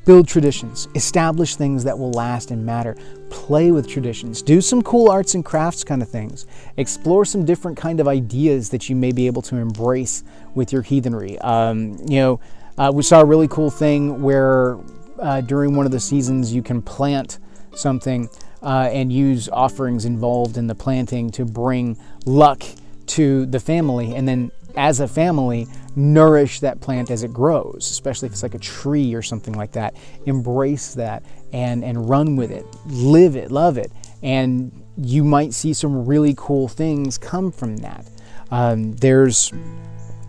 Build 0.06 0.28
traditions. 0.28 0.86
Establish 0.94 1.56
things 1.56 1.82
that 1.84 1.98
will 1.98 2.12
last 2.12 2.52
and 2.52 2.64
matter. 2.64 2.96
Play 3.28 3.72
with 3.72 3.88
traditions. 3.88 4.40
Do 4.40 4.60
some 4.60 4.80
cool 4.82 5.10
arts 5.10 5.34
and 5.34 5.44
crafts 5.44 5.82
kind 5.82 6.00
of 6.00 6.08
things. 6.08 6.46
Explore 6.76 7.24
some 7.24 7.44
different 7.44 7.76
kind 7.76 7.98
of 7.98 8.06
ideas 8.06 8.70
that 8.70 8.88
you 8.88 8.94
may 8.94 9.10
be 9.10 9.26
able 9.26 9.42
to 9.42 9.56
embrace 9.56 10.22
with 10.54 10.72
your 10.72 10.82
heathenry. 10.82 11.38
Um, 11.40 11.98
you 12.08 12.20
know, 12.20 12.40
uh, 12.78 12.92
we 12.94 13.02
saw 13.02 13.20
a 13.20 13.24
really 13.24 13.48
cool 13.48 13.70
thing 13.70 14.22
where 14.22 14.78
uh, 15.18 15.40
during 15.40 15.74
one 15.74 15.86
of 15.86 15.92
the 15.92 16.00
seasons 16.00 16.54
you 16.54 16.62
can 16.62 16.80
plant 16.80 17.40
something 17.74 18.28
uh, 18.62 18.88
and 18.92 19.12
use 19.12 19.48
offerings 19.48 20.04
involved 20.04 20.56
in 20.56 20.66
the 20.66 20.74
planting 20.74 21.30
to 21.30 21.44
bring 21.44 21.98
luck 22.24 22.62
to 23.06 23.46
the 23.46 23.60
family. 23.60 24.14
And 24.14 24.26
then 24.26 24.50
as 24.76 25.00
a 25.00 25.08
family 25.08 25.66
nourish 25.94 26.60
that 26.60 26.80
plant 26.80 27.10
as 27.10 27.22
it 27.22 27.32
grows 27.32 27.90
especially 27.90 28.26
if 28.26 28.32
it's 28.32 28.42
like 28.42 28.54
a 28.54 28.58
tree 28.58 29.14
or 29.14 29.22
something 29.22 29.54
like 29.54 29.72
that. 29.72 29.96
Embrace 30.26 30.94
that 30.94 31.22
and 31.52 31.82
and 31.82 32.08
run 32.08 32.36
with 32.36 32.50
it. 32.50 32.66
Live 32.86 33.36
it 33.36 33.50
love 33.50 33.78
it. 33.78 33.90
And 34.22 34.70
you 34.96 35.24
might 35.24 35.54
see 35.54 35.72
some 35.72 36.06
really 36.06 36.34
cool 36.36 36.68
things 36.68 37.18
come 37.18 37.50
from 37.50 37.78
that. 37.78 38.06
Um, 38.50 38.94
there's 38.96 39.52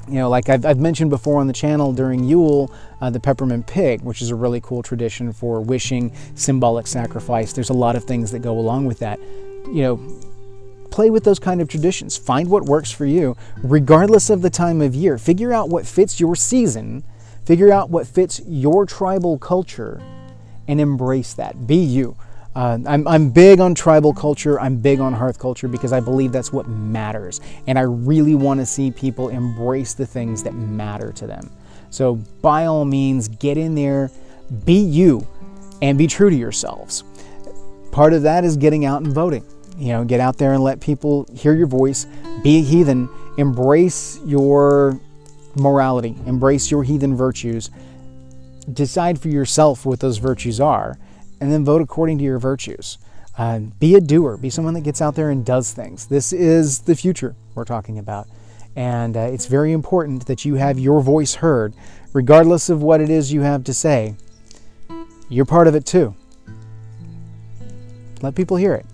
you 0.07 0.15
know, 0.15 0.29
like 0.29 0.49
I've, 0.49 0.65
I've, 0.65 0.79
mentioned 0.79 1.09
before 1.09 1.39
on 1.39 1.47
the 1.47 1.53
channel 1.53 1.91
during 1.91 2.23
Yule, 2.23 2.71
uh, 3.01 3.09
the 3.09 3.19
peppermint 3.19 3.67
pig, 3.67 4.01
which 4.01 4.21
is 4.21 4.29
a 4.29 4.35
really 4.35 4.61
cool 4.61 4.81
tradition 4.81 5.33
for 5.33 5.61
wishing, 5.61 6.13
symbolic 6.35 6.87
sacrifice. 6.87 7.53
There's 7.53 7.69
a 7.69 7.73
lot 7.73 7.95
of 7.95 8.05
things 8.05 8.31
that 8.31 8.39
go 8.39 8.57
along 8.57 8.85
with 8.85 8.99
that. 8.99 9.19
You 9.67 9.81
know, 9.81 10.19
play 10.91 11.09
with 11.09 11.23
those 11.23 11.39
kind 11.39 11.61
of 11.61 11.67
traditions. 11.67 12.15
Find 12.15 12.49
what 12.49 12.63
works 12.63 12.91
for 12.91 13.05
you, 13.05 13.35
regardless 13.57 14.29
of 14.29 14.41
the 14.41 14.49
time 14.49 14.81
of 14.81 14.95
year. 14.95 15.17
Figure 15.17 15.53
out 15.53 15.69
what 15.69 15.85
fits 15.85 16.19
your 16.19 16.35
season, 16.35 17.03
figure 17.45 17.71
out 17.71 17.89
what 17.89 18.07
fits 18.07 18.41
your 18.47 18.85
tribal 18.85 19.37
culture, 19.37 20.01
and 20.67 20.79
embrace 20.79 21.33
that. 21.33 21.67
Be 21.67 21.77
you. 21.77 22.15
Uh, 22.57 22.79
I'm, 22.87 23.07
I'm 23.07 23.29
big 23.29 23.59
on 23.59 23.75
tribal 23.75 24.15
culture. 24.15 24.59
I'm 24.59 24.77
big 24.77 24.99
on 24.99 25.13
hearth 25.13 25.37
culture 25.37 25.67
because 25.67 25.93
I 25.93 25.99
believe 25.99 26.31
that's 26.31 26.51
what 26.51 26.67
matters. 26.67 27.39
And 27.67 27.77
I 27.77 27.83
really 27.83 28.33
want 28.33 28.59
to 28.59 28.65
see 28.65 28.89
people 28.89 29.29
embrace 29.29 29.93
the 29.93 30.07
things 30.07 30.41
that 30.41 30.55
matter 30.55 31.11
to 31.11 31.27
them. 31.27 31.51
So, 31.91 32.15
by 32.15 32.65
all 32.65 32.83
means, 32.83 33.27
get 33.27 33.59
in 33.59 33.75
there, 33.75 34.09
be 34.65 34.79
you, 34.79 35.27
and 35.83 35.99
be 35.99 36.07
true 36.07 36.31
to 36.31 36.35
yourselves. 36.35 37.03
Part 37.91 38.13
of 38.13 38.23
that 38.23 38.43
is 38.43 38.57
getting 38.57 38.85
out 38.85 39.03
and 39.03 39.13
voting. 39.13 39.45
You 39.77 39.89
know, 39.89 40.03
get 40.03 40.19
out 40.19 40.39
there 40.39 40.53
and 40.53 40.63
let 40.63 40.81
people 40.81 41.27
hear 41.35 41.53
your 41.53 41.67
voice, 41.67 42.07
be 42.41 42.57
a 42.57 42.63
heathen, 42.63 43.07
embrace 43.37 44.19
your 44.25 44.99
morality, 45.55 46.15
embrace 46.25 46.71
your 46.71 46.83
heathen 46.83 47.15
virtues, 47.15 47.69
decide 48.73 49.21
for 49.21 49.27
yourself 49.27 49.85
what 49.85 49.99
those 49.99 50.17
virtues 50.17 50.59
are 50.59 50.97
and 51.39 51.51
then 51.51 51.65
vote 51.65 51.81
according 51.81 52.17
to 52.19 52.23
your 52.23 52.39
virtues. 52.39 52.97
Uh, 53.37 53.59
be 53.59 53.95
a 53.95 54.01
doer, 54.01 54.35
be 54.37 54.49
someone 54.49 54.73
that 54.73 54.81
gets 54.81 55.01
out 55.01 55.15
there 55.15 55.29
and 55.29 55.45
does 55.45 55.71
things. 55.71 56.07
This 56.07 56.33
is 56.33 56.79
the 56.79 56.95
future 56.95 57.35
we're 57.53 57.65
talking 57.65 57.99
about. 57.99 58.27
And 58.75 59.15
uh, 59.15 59.21
it's 59.21 59.45
very 59.45 59.71
important 59.71 60.25
that 60.27 60.45
you 60.45 60.55
have 60.55 60.79
your 60.79 61.01
voice 61.01 61.35
heard, 61.35 61.73
regardless 62.13 62.69
of 62.69 62.81
what 62.81 63.01
it 63.01 63.09
is 63.09 63.31
you 63.31 63.41
have 63.41 63.63
to 63.65 63.73
say. 63.73 64.15
You're 65.29 65.45
part 65.45 65.67
of 65.67 65.75
it 65.75 65.85
too. 65.85 66.15
Let 68.21 68.35
people 68.35 68.57
hear 68.57 68.73
it. 68.73 68.85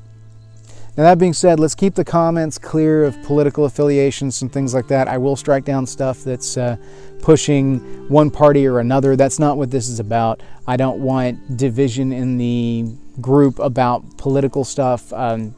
Now, 0.95 1.03
that 1.03 1.17
being 1.17 1.33
said, 1.33 1.59
let's 1.59 1.73
keep 1.73 1.95
the 1.95 2.05
comments 2.05 2.59
clear 2.59 3.03
of 3.03 3.19
political 3.23 3.65
affiliations 3.65 4.43
and 4.43 4.51
things 4.51 4.75
like 4.75 4.87
that. 4.89 5.07
I 5.07 5.17
will 5.17 5.35
strike 5.35 5.65
down 5.65 5.87
stuff 5.87 6.23
that's 6.23 6.55
uh, 6.55 6.77
pushing 7.19 7.79
one 8.09 8.29
party 8.29 8.67
or 8.67 8.79
another. 8.79 9.15
That's 9.15 9.39
not 9.39 9.57
what 9.57 9.71
this 9.71 9.89
is 9.89 9.99
about. 9.99 10.43
I 10.65 10.77
don't 10.77 10.99
want 10.99 11.57
division 11.57 12.13
in 12.13 12.37
the 12.37 12.85
group 13.19 13.59
about 13.59 14.17
political 14.17 14.63
stuff. 14.63 15.11
Um, 15.11 15.53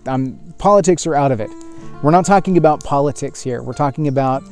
politics 0.58 1.06
are 1.06 1.16
out 1.16 1.32
of 1.32 1.40
it. 1.40 1.50
We're 2.02 2.12
not 2.12 2.26
talking 2.26 2.58
about 2.58 2.84
politics 2.84 3.42
here. 3.42 3.62
We're 3.62 3.74
talking 3.74 4.08
about 4.08 4.44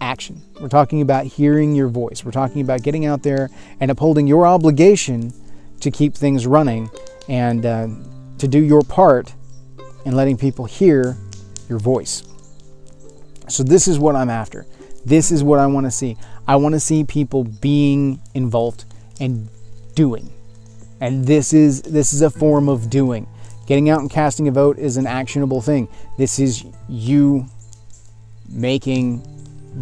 action. 0.00 0.42
We're 0.60 0.68
talking 0.68 1.00
about 1.00 1.26
hearing 1.26 1.74
your 1.74 1.88
voice. 1.88 2.24
We're 2.24 2.32
talking 2.32 2.60
about 2.60 2.82
getting 2.82 3.06
out 3.06 3.22
there 3.22 3.50
and 3.80 3.90
upholding 3.90 4.26
your 4.26 4.46
obligation 4.46 5.32
to 5.80 5.90
keep 5.90 6.14
things 6.14 6.46
running 6.46 6.90
and 7.28 7.64
uh, 7.64 7.88
to 8.38 8.48
do 8.48 8.58
your 8.58 8.82
part 8.82 9.34
in 10.04 10.14
letting 10.14 10.36
people 10.36 10.64
hear 10.64 11.16
your 11.68 11.78
voice. 11.78 12.22
So, 13.48 13.62
this 13.62 13.86
is 13.86 13.98
what 13.98 14.16
I'm 14.16 14.30
after. 14.30 14.66
This 15.04 15.30
is 15.30 15.44
what 15.44 15.60
I 15.60 15.66
want 15.66 15.86
to 15.86 15.90
see. 15.90 16.16
I 16.48 16.56
want 16.56 16.74
to 16.74 16.80
see 16.80 17.04
people 17.04 17.44
being 17.44 18.20
involved 18.34 18.84
and 19.20 19.48
doing. 19.94 20.32
And 21.00 21.26
this 21.26 21.52
is 21.52 21.82
this 21.82 22.12
is 22.12 22.22
a 22.22 22.30
form 22.30 22.68
of 22.68 22.88
doing. 22.88 23.26
Getting 23.66 23.90
out 23.90 24.00
and 24.00 24.10
casting 24.10 24.48
a 24.48 24.52
vote 24.52 24.78
is 24.78 24.96
an 24.96 25.06
actionable 25.06 25.60
thing. 25.60 25.88
This 26.16 26.38
is 26.38 26.64
you 26.88 27.46
making 28.48 29.22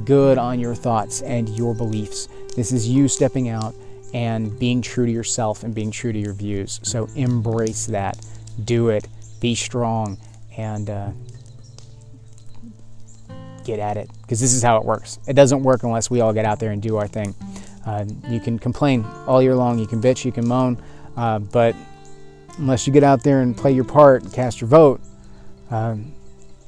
good 0.04 0.38
on 0.38 0.58
your 0.58 0.74
thoughts 0.74 1.22
and 1.22 1.48
your 1.50 1.74
beliefs. 1.74 2.28
This 2.56 2.72
is 2.72 2.88
you 2.88 3.08
stepping 3.08 3.48
out 3.48 3.74
and 4.14 4.58
being 4.58 4.80
true 4.80 5.06
to 5.06 5.12
yourself 5.12 5.64
and 5.64 5.74
being 5.74 5.90
true 5.90 6.12
to 6.12 6.18
your 6.18 6.32
views. 6.32 6.80
So 6.82 7.08
embrace 7.14 7.86
that. 7.86 8.24
Do 8.64 8.88
it. 8.88 9.06
Be 9.40 9.54
strong 9.54 10.18
and 10.56 10.88
uh, 10.88 11.10
get 13.64 13.78
at 13.80 13.96
it 13.96 14.08
because 14.22 14.40
this 14.40 14.54
is 14.54 14.62
how 14.62 14.78
it 14.78 14.84
works. 14.84 15.18
It 15.26 15.34
doesn't 15.34 15.62
work 15.62 15.82
unless 15.82 16.10
we 16.10 16.20
all 16.20 16.32
get 16.32 16.44
out 16.44 16.60
there 16.60 16.70
and 16.70 16.80
do 16.80 16.96
our 16.96 17.08
thing. 17.08 17.34
Uh, 17.86 18.04
you 18.28 18.40
can 18.40 18.58
complain 18.58 19.04
all 19.26 19.42
year 19.42 19.54
long, 19.54 19.78
you 19.78 19.86
can 19.86 20.00
bitch, 20.00 20.24
you 20.24 20.32
can 20.32 20.46
moan, 20.46 20.80
uh, 21.16 21.38
but 21.38 21.76
unless 22.58 22.86
you 22.86 22.92
get 22.92 23.04
out 23.04 23.22
there 23.22 23.40
and 23.40 23.56
play 23.56 23.72
your 23.72 23.84
part 23.84 24.22
and 24.22 24.32
cast 24.32 24.60
your 24.60 24.68
vote, 24.68 25.00
um, 25.70 26.12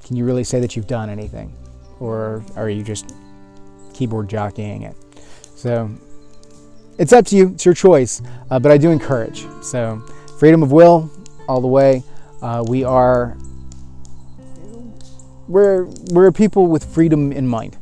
can 0.05 0.17
you 0.17 0.25
really 0.25 0.45
say 0.45 0.61
that 0.61 0.77
you've 0.77 0.87
done 0.87 1.09
anything? 1.09 1.53
Or 2.01 2.45
are 2.55 2.69
you 2.69 2.83
just 2.83 3.15
keyboard 3.95 4.29
jockeying 4.29 4.83
it? 4.83 4.95
So 5.57 5.91
it's 6.99 7.13
up 7.13 7.27
to 7.27 7.37
you, 7.37 7.49
it's 7.49 7.65
your 7.65 7.75
choice, 7.75 8.23
uh, 8.51 8.59
but 8.59 8.73
I 8.73 8.79
do 8.79 8.91
encourage. 8.91 9.47
So, 9.63 9.99
freedom 10.39 10.63
of 10.63 10.73
will, 10.73 11.11
all 11.49 11.61
the 11.61 11.69
way. 11.69 12.03
Uh, 12.43 12.65
we 12.67 12.85
are 12.85 13.37
we're 15.49 15.85
we're 16.11 16.33
people 16.33 16.67
with 16.67 16.85
freedom 16.85 17.33
in 17.33 17.47
mind, 17.47 17.77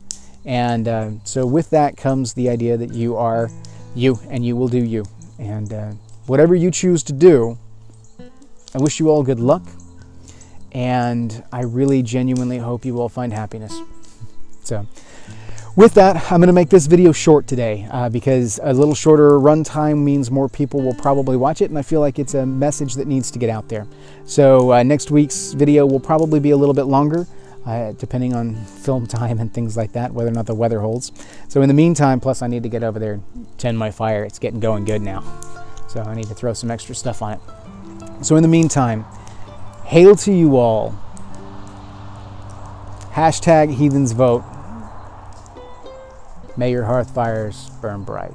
and 0.45 0.89
uh, 0.89 1.11
so 1.25 1.47
with 1.47 1.71
that 1.71 1.97
comes 1.97 2.35
the 2.35 2.49
idea 2.49 2.77
that 2.77 2.93
you 2.93 3.17
are 3.17 3.51
you 3.95 4.19
and 4.29 4.45
you 4.45 4.57
will 4.57 4.69
do 4.69 4.83
you, 4.83 5.05
and 5.39 5.73
uh, 5.73 5.93
whatever 6.27 6.55
you 6.55 6.71
choose 6.71 7.03
to 7.05 7.13
do. 7.13 7.59
I 8.75 8.79
wish 8.79 8.99
you 8.99 9.09
all 9.09 9.23
good 9.23 9.41
luck, 9.41 9.63
and 10.73 11.45
I 11.53 11.63
really 11.63 12.03
genuinely 12.03 12.59
hope 12.59 12.85
you 12.85 13.01
all 13.01 13.09
find 13.09 13.33
happiness. 13.33 13.79
So. 14.65 14.87
With 15.77 15.95
that, 15.95 16.31
I'm 16.31 16.39
going 16.39 16.47
to 16.47 16.53
make 16.53 16.69
this 16.69 16.87
video 16.87 17.11
short 17.11 17.49
today 17.49 17.89
uh, 17.91 18.09
because 18.09 18.61
a 18.63 18.73
little 18.73 18.95
shorter 18.95 19.41
runtime 19.41 20.05
means 20.05 20.31
more 20.31 20.49
people 20.49 20.81
will 20.81 20.95
probably 20.95 21.37
watch 21.37 21.63
it, 21.63 21.69
and 21.69 21.77
I 21.77 21.83
feel 21.83 21.99
like 21.99 22.21
it's 22.21 22.35
a 22.35 22.47
message 22.47 22.95
that 22.95 23.09
needs 23.09 23.33
to 23.33 23.41
get 23.41 23.51
out 23.51 23.69
there. 23.69 23.85
So 24.25 24.73
uh, 24.73 24.85
next 24.85 25.11
week's 25.11 25.53
video 25.53 25.85
will 25.85 25.99
probably 25.99 26.39
be 26.39 26.51
a 26.51 26.57
little 26.57 26.75
bit 26.75 26.85
longer, 26.85 27.27
uh, 27.67 27.93
depending 27.93 28.35
on 28.35 28.55
film 28.65 29.07
time 29.07 29.39
and 29.39 29.53
things 29.53 29.77
like 29.77 29.93
that, 29.93 30.13
whether 30.13 30.31
or 30.31 30.35
not 30.35 30.47
the 30.47 30.55
weather 30.55 30.81
holds. 30.81 31.13
So 31.49 31.63
in 31.63 31.69
the 31.69 31.75
meantime, 31.75 32.21
plus 32.21 32.43
I 32.43 32.47
need 32.47 32.63
to 32.63 32.69
get 32.69 32.83
over 32.83 32.99
there 32.99 33.15
and 33.15 33.59
tend 33.59 33.79
my 33.79 33.91
fire. 33.91 34.25
It's 34.25 34.39
getting 34.39 34.61
going 34.61 34.85
good 34.85 35.03
now, 35.03 35.23
so 35.89 36.03
I 36.03 36.15
need 36.15 36.29
to 36.29 36.35
throw 36.35 36.53
some 36.53 36.71
extra 36.71 36.95
stuff 36.95 37.23
on 37.23 37.35
it. 37.35 37.41
So 38.25 38.37
in 38.37 38.43
the 38.43 38.49
meantime, 38.49 39.05
hail 39.85 40.17
to 40.17 40.33
you 40.33 40.57
all. 40.57 40.99
Hashtag 43.13 43.75
heathens 43.75 44.13
vote. 44.13 44.45
May 46.57 46.71
your 46.71 46.85
hearth 46.85 47.11
fires 47.15 47.71
burn 47.81 48.03
bright. 48.03 48.35